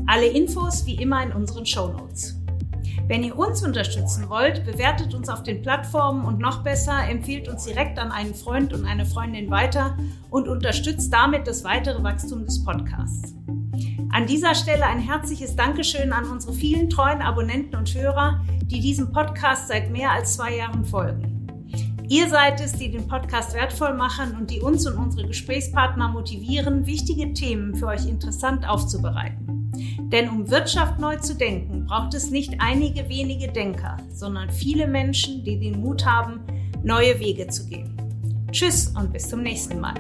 [0.06, 2.41] Alle Infos wie immer in unseren Show Notes.
[3.08, 7.66] Wenn ihr uns unterstützen wollt, bewertet uns auf den Plattformen und noch besser, empfiehlt uns
[7.66, 9.98] direkt an einen Freund und eine Freundin weiter
[10.30, 13.36] und unterstützt damit das weitere Wachstum des Podcasts.
[14.12, 19.12] An dieser Stelle ein herzliches Dankeschön an unsere vielen treuen Abonnenten und Hörer, die diesem
[19.12, 21.32] Podcast seit mehr als zwei Jahren folgen.
[22.10, 26.86] Ihr seid es, die den Podcast wertvoll machen und die uns und unsere Gesprächspartner motivieren,
[26.86, 29.61] wichtige Themen für euch interessant aufzubereiten.
[30.12, 35.44] Denn um Wirtschaft neu zu denken, braucht es nicht einige wenige Denker, sondern viele Menschen,
[35.44, 36.42] die den Mut haben,
[36.84, 37.96] neue Wege zu gehen.
[38.52, 39.96] Tschüss und bis zum nächsten Mal.